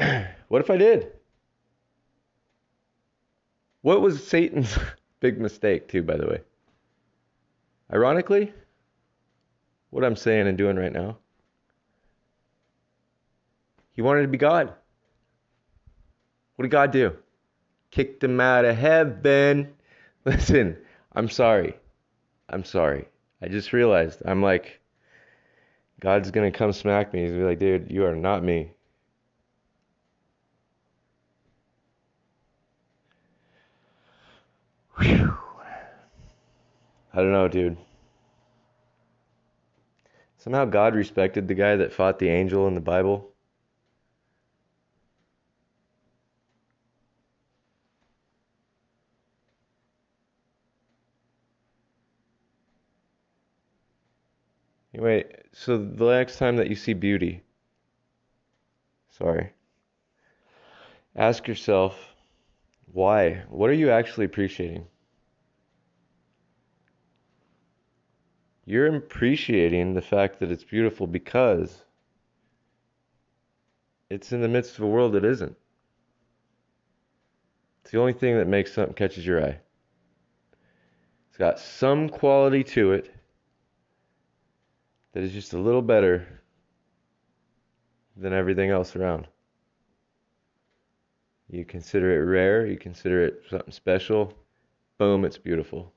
what 0.49 0.61
if 0.61 0.71
I 0.71 0.77
did? 0.77 1.13
What 3.83 4.01
was 4.01 4.27
Satan's 4.27 4.79
big 5.21 5.39
mistake, 5.39 5.89
too, 5.89 6.03
by 6.03 6.17
the 6.17 6.27
way? 6.27 6.41
Ironically, 7.93 8.53
what 9.91 10.05
I'm 10.05 10.17
saying 10.17 10.49
and 10.49 10.57
doing 10.57 10.77
right 10.77 10.93
now, 10.93 11.19
he 13.93 14.03
wanted 14.03 14.23
to 14.23 14.29
be 14.29 14.39
God. 14.39 14.73
What 16.57 16.63
did 16.63 16.71
God 16.71 16.91
do? 16.93 17.13
Kicked 17.91 18.25
him 18.25 18.41
out 18.41 18.65
of 18.65 18.77
heaven. 18.77 19.75
Listen, 20.25 20.79
I'm 21.13 21.29
sorry. 21.29 21.77
I'm 22.49 22.65
sorry. 22.65 23.07
I 23.43 23.49
just 23.49 23.73
realized 23.73 24.23
I'm 24.25 24.43
like, 24.43 24.81
God's 26.01 26.31
gonna 26.31 26.51
come 26.51 26.73
smack 26.73 27.13
me. 27.13 27.23
He's 27.23 27.31
gonna 27.31 27.43
be 27.43 27.49
like, 27.49 27.59
dude, 27.59 27.91
you 27.91 28.05
are 28.05 28.17
not 28.17 28.43
me. 28.43 28.73
Whew. 35.05 35.37
I 37.13 37.17
don't 37.19 37.33
know, 37.33 37.47
dude. 37.47 37.77
Somehow 40.39 40.65
God 40.65 40.95
respected 40.95 41.47
the 41.47 41.55
guy 41.55 41.77
that 41.77 41.93
fought 41.93 42.19
the 42.19 42.31
angel 42.31 42.67
in 42.69 42.75
the 42.75 42.81
Bible. 42.81 43.31
Anyway, 54.95 55.25
so 55.53 55.77
the 55.77 56.13
next 56.13 56.39
time 56.39 56.57
that 56.57 56.71
you 56.71 56.77
see 56.77 56.95
beauty, 56.95 57.43
sorry, 59.11 59.51
ask 61.15 61.47
yourself, 61.47 62.15
why? 62.91 63.43
What 63.51 63.69
are 63.69 63.75
you 63.75 63.91
actually 63.91 64.25
appreciating? 64.25 64.87
You're 68.67 68.95
appreciating 68.95 69.95
the 69.95 70.03
fact 70.03 70.41
that 70.41 70.51
it's 70.51 70.65
beautiful 70.65 71.07
because 71.07 71.85
it's 74.09 74.33
in 74.33 74.41
the 74.41 74.49
midst 74.49 74.79
of 74.79 74.85
a 74.85 74.89
world 74.89 75.13
that 75.13 75.25
isn't. 75.25 75.57
It's 77.83 77.91
the 77.91 78.01
only 78.01 78.15
thing 78.15 78.39
that 78.39 78.49
makes 78.49 78.73
something 78.73 78.95
catches 78.95 79.27
your 79.27 79.45
eye. 79.45 79.59
It's 81.29 81.39
got 81.39 81.59
some 81.59 82.09
quality 82.09 82.65
to 82.65 82.93
it 82.93 83.15
that 85.13 85.23
is 85.23 85.33
just 85.33 85.53
a 85.53 85.59
little 85.59 85.83
better 85.83 86.41
than 88.17 88.33
everything 88.33 88.71
else 88.71 88.97
around. 88.97 89.27
You 91.49 91.65
consider 91.65 92.11
it 92.13 92.25
rare, 92.25 92.67
you 92.67 92.77
consider 92.77 93.25
it 93.25 93.43
something 93.49 93.73
special, 93.73 94.33
boom, 94.99 95.25
it's 95.25 95.39
beautiful. 95.39 95.94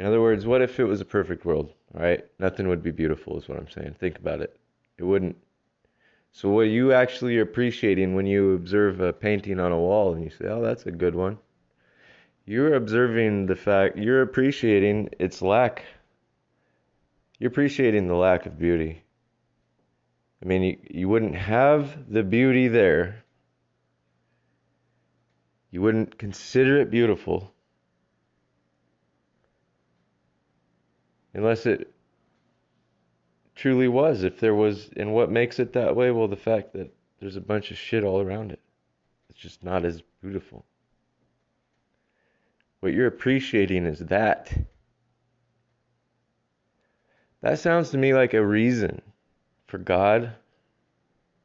In 0.00 0.06
other 0.06 0.22
words, 0.22 0.46
what 0.46 0.62
if 0.62 0.80
it 0.80 0.84
was 0.84 1.02
a 1.02 1.04
perfect 1.04 1.44
world? 1.44 1.74
right? 1.92 2.24
nothing 2.38 2.68
would 2.68 2.82
be 2.82 2.90
beautiful, 2.90 3.36
is 3.36 3.50
what 3.50 3.58
I'm 3.58 3.68
saying. 3.68 3.96
Think 4.00 4.18
about 4.18 4.40
it. 4.40 4.58
It 4.96 5.04
wouldn't. 5.04 5.36
So, 6.32 6.48
what 6.48 6.60
are 6.60 6.64
you 6.64 6.94
actually 6.94 7.38
appreciating 7.38 8.14
when 8.14 8.24
you 8.24 8.54
observe 8.54 9.00
a 9.00 9.12
painting 9.12 9.60
on 9.60 9.72
a 9.72 9.78
wall 9.78 10.14
and 10.14 10.24
you 10.24 10.30
say, 10.30 10.46
oh, 10.46 10.62
that's 10.62 10.86
a 10.86 10.90
good 10.90 11.14
one? 11.14 11.36
You're 12.46 12.76
observing 12.76 13.44
the 13.44 13.56
fact, 13.56 13.98
you're 13.98 14.22
appreciating 14.22 15.10
its 15.18 15.42
lack. 15.42 15.84
You're 17.38 17.50
appreciating 17.50 18.08
the 18.08 18.14
lack 18.14 18.46
of 18.46 18.58
beauty. 18.58 19.04
I 20.42 20.46
mean, 20.46 20.62
you, 20.62 20.78
you 20.88 21.08
wouldn't 21.10 21.34
have 21.34 22.10
the 22.10 22.22
beauty 22.22 22.68
there. 22.68 23.22
You 25.70 25.82
wouldn't 25.82 26.16
consider 26.16 26.80
it 26.80 26.90
beautiful 26.90 27.52
unless 31.34 31.66
it 31.66 31.92
truly 33.54 33.88
was. 33.88 34.22
If 34.22 34.40
there 34.40 34.54
was, 34.54 34.90
and 34.96 35.12
what 35.12 35.30
makes 35.30 35.58
it 35.58 35.72
that 35.74 35.94
way? 35.96 36.10
Well, 36.10 36.28
the 36.28 36.36
fact 36.36 36.72
that 36.72 36.92
there's 37.20 37.36
a 37.36 37.40
bunch 37.40 37.70
of 37.70 37.76
shit 37.76 38.04
all 38.04 38.20
around 38.20 38.52
it. 38.52 38.60
It's 39.28 39.40
just 39.40 39.62
not 39.62 39.84
as 39.84 40.02
beautiful. 40.22 40.64
What 42.80 42.94
you're 42.94 43.06
appreciating 43.06 43.86
is 43.86 43.98
that. 44.00 44.52
That 47.42 47.58
sounds 47.58 47.90
to 47.90 47.98
me 47.98 48.14
like 48.14 48.34
a 48.34 48.44
reason 48.44 49.00
for 49.66 49.78
God 49.78 50.32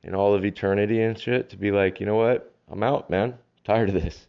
in 0.04 0.16
all 0.16 0.34
of 0.34 0.46
eternity 0.46 1.02
and 1.02 1.18
shit 1.18 1.50
to 1.50 1.58
be 1.58 1.72
like, 1.72 2.00
you 2.00 2.06
know 2.06 2.16
what? 2.16 2.54
I'm 2.70 2.84
out, 2.84 3.10
man. 3.10 3.32
I'm 3.32 3.64
tired 3.64 3.90
of 3.90 3.96
this. 3.96 4.28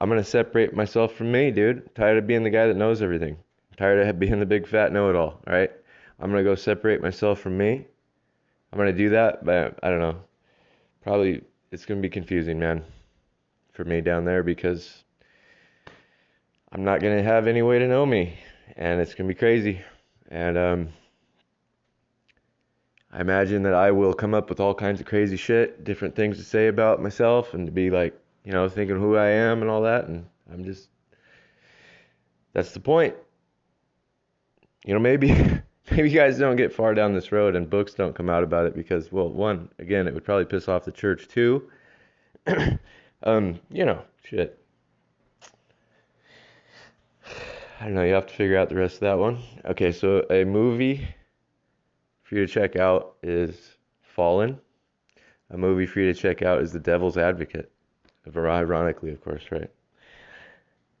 I'm 0.00 0.08
gonna 0.08 0.24
separate 0.24 0.74
myself 0.74 1.14
from 1.14 1.32
me, 1.32 1.50
dude. 1.50 1.78
I'm 1.78 1.90
tired 1.94 2.18
of 2.18 2.26
being 2.26 2.44
the 2.44 2.50
guy 2.50 2.66
that 2.66 2.76
knows 2.76 3.02
everything. 3.02 3.38
Tired 3.78 4.08
of 4.08 4.18
being 4.18 4.40
the 4.40 4.46
big 4.46 4.66
fat 4.66 4.92
know-it-all. 4.92 5.40
All 5.46 5.54
right. 5.54 5.70
I'm 6.18 6.30
gonna 6.30 6.42
go 6.42 6.56
separate 6.56 7.00
myself 7.00 7.38
from 7.38 7.56
me. 7.56 7.86
I'm 8.72 8.76
gonna 8.76 8.92
do 8.92 9.10
that, 9.10 9.44
but 9.44 9.78
I 9.84 9.88
don't 9.88 10.00
know. 10.00 10.16
Probably 11.00 11.42
it's 11.70 11.86
gonna 11.86 12.00
be 12.00 12.08
confusing, 12.08 12.58
man, 12.58 12.82
for 13.72 13.84
me 13.84 14.00
down 14.00 14.24
there 14.24 14.42
because 14.42 15.04
I'm 16.72 16.84
not 16.84 17.00
gonna 17.00 17.22
have 17.22 17.46
any 17.46 17.62
way 17.62 17.78
to 17.78 17.86
know 17.86 18.04
me, 18.04 18.40
and 18.76 19.00
it's 19.00 19.14
gonna 19.14 19.28
be 19.28 19.34
crazy. 19.34 19.80
And 20.28 20.58
um, 20.58 20.88
I 23.12 23.20
imagine 23.20 23.62
that 23.62 23.74
I 23.74 23.92
will 23.92 24.12
come 24.12 24.34
up 24.34 24.48
with 24.48 24.58
all 24.58 24.74
kinds 24.74 24.98
of 24.98 25.06
crazy 25.06 25.36
shit, 25.36 25.84
different 25.84 26.16
things 26.16 26.36
to 26.38 26.44
say 26.44 26.66
about 26.66 27.00
myself, 27.00 27.54
and 27.54 27.64
to 27.66 27.72
be 27.72 27.90
like, 27.90 28.20
you 28.44 28.50
know, 28.50 28.68
thinking 28.68 28.98
who 28.98 29.14
I 29.14 29.28
am 29.28 29.62
and 29.62 29.70
all 29.70 29.82
that. 29.82 30.08
And 30.08 30.26
I'm 30.52 30.64
just, 30.64 30.88
that's 32.52 32.72
the 32.72 32.80
point. 32.80 33.14
You 34.88 34.94
know, 34.94 35.00
maybe, 35.00 35.28
maybe 35.90 36.10
you 36.10 36.18
guys 36.18 36.38
don't 36.38 36.56
get 36.56 36.72
far 36.72 36.94
down 36.94 37.12
this 37.12 37.30
road 37.30 37.54
and 37.54 37.68
books 37.68 37.92
don't 37.92 38.14
come 38.14 38.30
out 38.30 38.42
about 38.42 38.64
it 38.64 38.74
because, 38.74 39.12
well, 39.12 39.28
one, 39.28 39.68
again, 39.78 40.08
it 40.08 40.14
would 40.14 40.24
probably 40.24 40.46
piss 40.46 40.66
off 40.66 40.86
the 40.86 40.90
church 40.90 41.28
too. 41.28 41.68
um, 43.22 43.60
you 43.70 43.84
know, 43.84 44.02
shit. 44.24 44.58
I 47.80 47.84
don't 47.84 47.96
know. 47.96 48.02
You 48.02 48.14
have 48.14 48.28
to 48.28 48.34
figure 48.34 48.56
out 48.56 48.70
the 48.70 48.76
rest 48.76 48.94
of 48.94 49.00
that 49.00 49.18
one. 49.18 49.42
Okay, 49.66 49.92
so 49.92 50.24
a 50.30 50.44
movie 50.44 51.06
for 52.22 52.36
you 52.36 52.46
to 52.46 52.50
check 52.50 52.76
out 52.76 53.16
is 53.22 53.76
Fallen. 54.00 54.58
A 55.50 55.58
movie 55.58 55.84
for 55.84 56.00
you 56.00 56.10
to 56.10 56.18
check 56.18 56.40
out 56.40 56.62
is 56.62 56.72
The 56.72 56.80
Devil's 56.80 57.18
Advocate. 57.18 57.70
Ironically, 58.34 59.10
of 59.10 59.20
course, 59.20 59.44
right? 59.50 59.70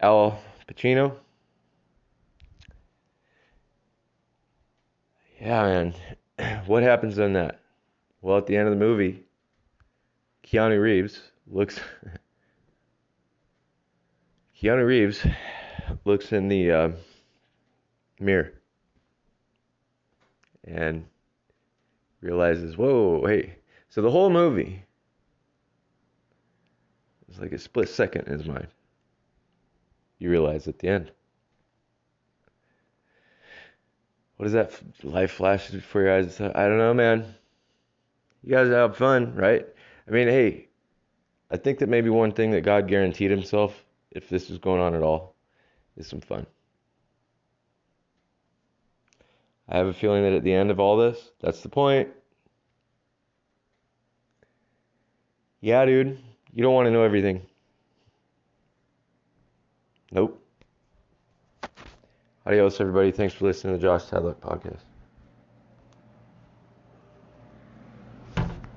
Al 0.00 0.38
Pacino. 0.66 1.16
Yeah, 5.40 5.62
man. 5.62 5.94
What 6.66 6.84
happens 6.84 7.18
in 7.18 7.32
that? 7.32 7.60
Well, 8.22 8.38
at 8.38 8.46
the 8.46 8.56
end 8.56 8.68
of 8.68 8.74
the 8.74 8.84
movie, 8.84 9.24
Keanu 10.44 10.80
Reeves 10.80 11.20
looks. 11.46 11.80
Keanu 14.60 14.86
Reeves 14.86 15.26
looks 16.04 16.32
in 16.32 16.48
the 16.48 16.70
uh, 16.70 16.90
mirror 18.20 18.52
and 20.64 21.04
realizes, 22.20 22.76
whoa, 22.76 23.24
hey. 23.26 23.56
So 23.88 24.02
the 24.02 24.10
whole 24.10 24.30
movie 24.30 24.84
is 27.30 27.40
like 27.40 27.52
a 27.52 27.58
split 27.58 27.88
second 27.88 28.26
in 28.26 28.38
his 28.38 28.46
mind. 28.46 28.68
You 30.18 30.30
realize 30.30 30.68
at 30.68 30.78
the 30.78 30.88
end. 30.88 31.10
What 34.38 34.46
is 34.46 34.52
that 34.52 34.72
life 35.02 35.32
flashes 35.32 35.74
before 35.74 36.02
your 36.02 36.16
eyes? 36.16 36.40
I 36.40 36.68
don't 36.68 36.78
know, 36.78 36.94
man. 36.94 37.34
You 38.44 38.52
guys 38.52 38.68
have 38.68 38.96
fun, 38.96 39.34
right? 39.34 39.66
I 40.06 40.10
mean, 40.12 40.28
hey, 40.28 40.68
I 41.50 41.56
think 41.56 41.80
that 41.80 41.88
maybe 41.88 42.08
one 42.08 42.30
thing 42.30 42.52
that 42.52 42.60
God 42.60 42.86
guaranteed 42.86 43.32
himself, 43.32 43.84
if 44.12 44.28
this 44.28 44.48
was 44.48 44.58
going 44.58 44.80
on 44.80 44.94
at 44.94 45.02
all, 45.02 45.34
is 45.96 46.06
some 46.06 46.20
fun. 46.20 46.46
I 49.68 49.76
have 49.76 49.88
a 49.88 49.92
feeling 49.92 50.22
that 50.22 50.34
at 50.34 50.44
the 50.44 50.54
end 50.54 50.70
of 50.70 50.78
all 50.78 50.96
this, 50.96 51.32
that's 51.40 51.62
the 51.62 51.68
point. 51.68 52.08
Yeah, 55.60 55.84
dude, 55.84 56.16
you 56.52 56.62
don't 56.62 56.74
want 56.74 56.86
to 56.86 56.92
know 56.92 57.02
everything. 57.02 57.42
Nope. 60.12 60.40
Adios, 62.48 62.80
everybody. 62.80 63.12
Thanks 63.12 63.34
for 63.34 63.44
listening 63.44 63.74
to 63.74 63.78
the 63.78 63.82
Josh 63.82 64.04
Tadlock 64.06 64.40
podcast. 64.40 64.87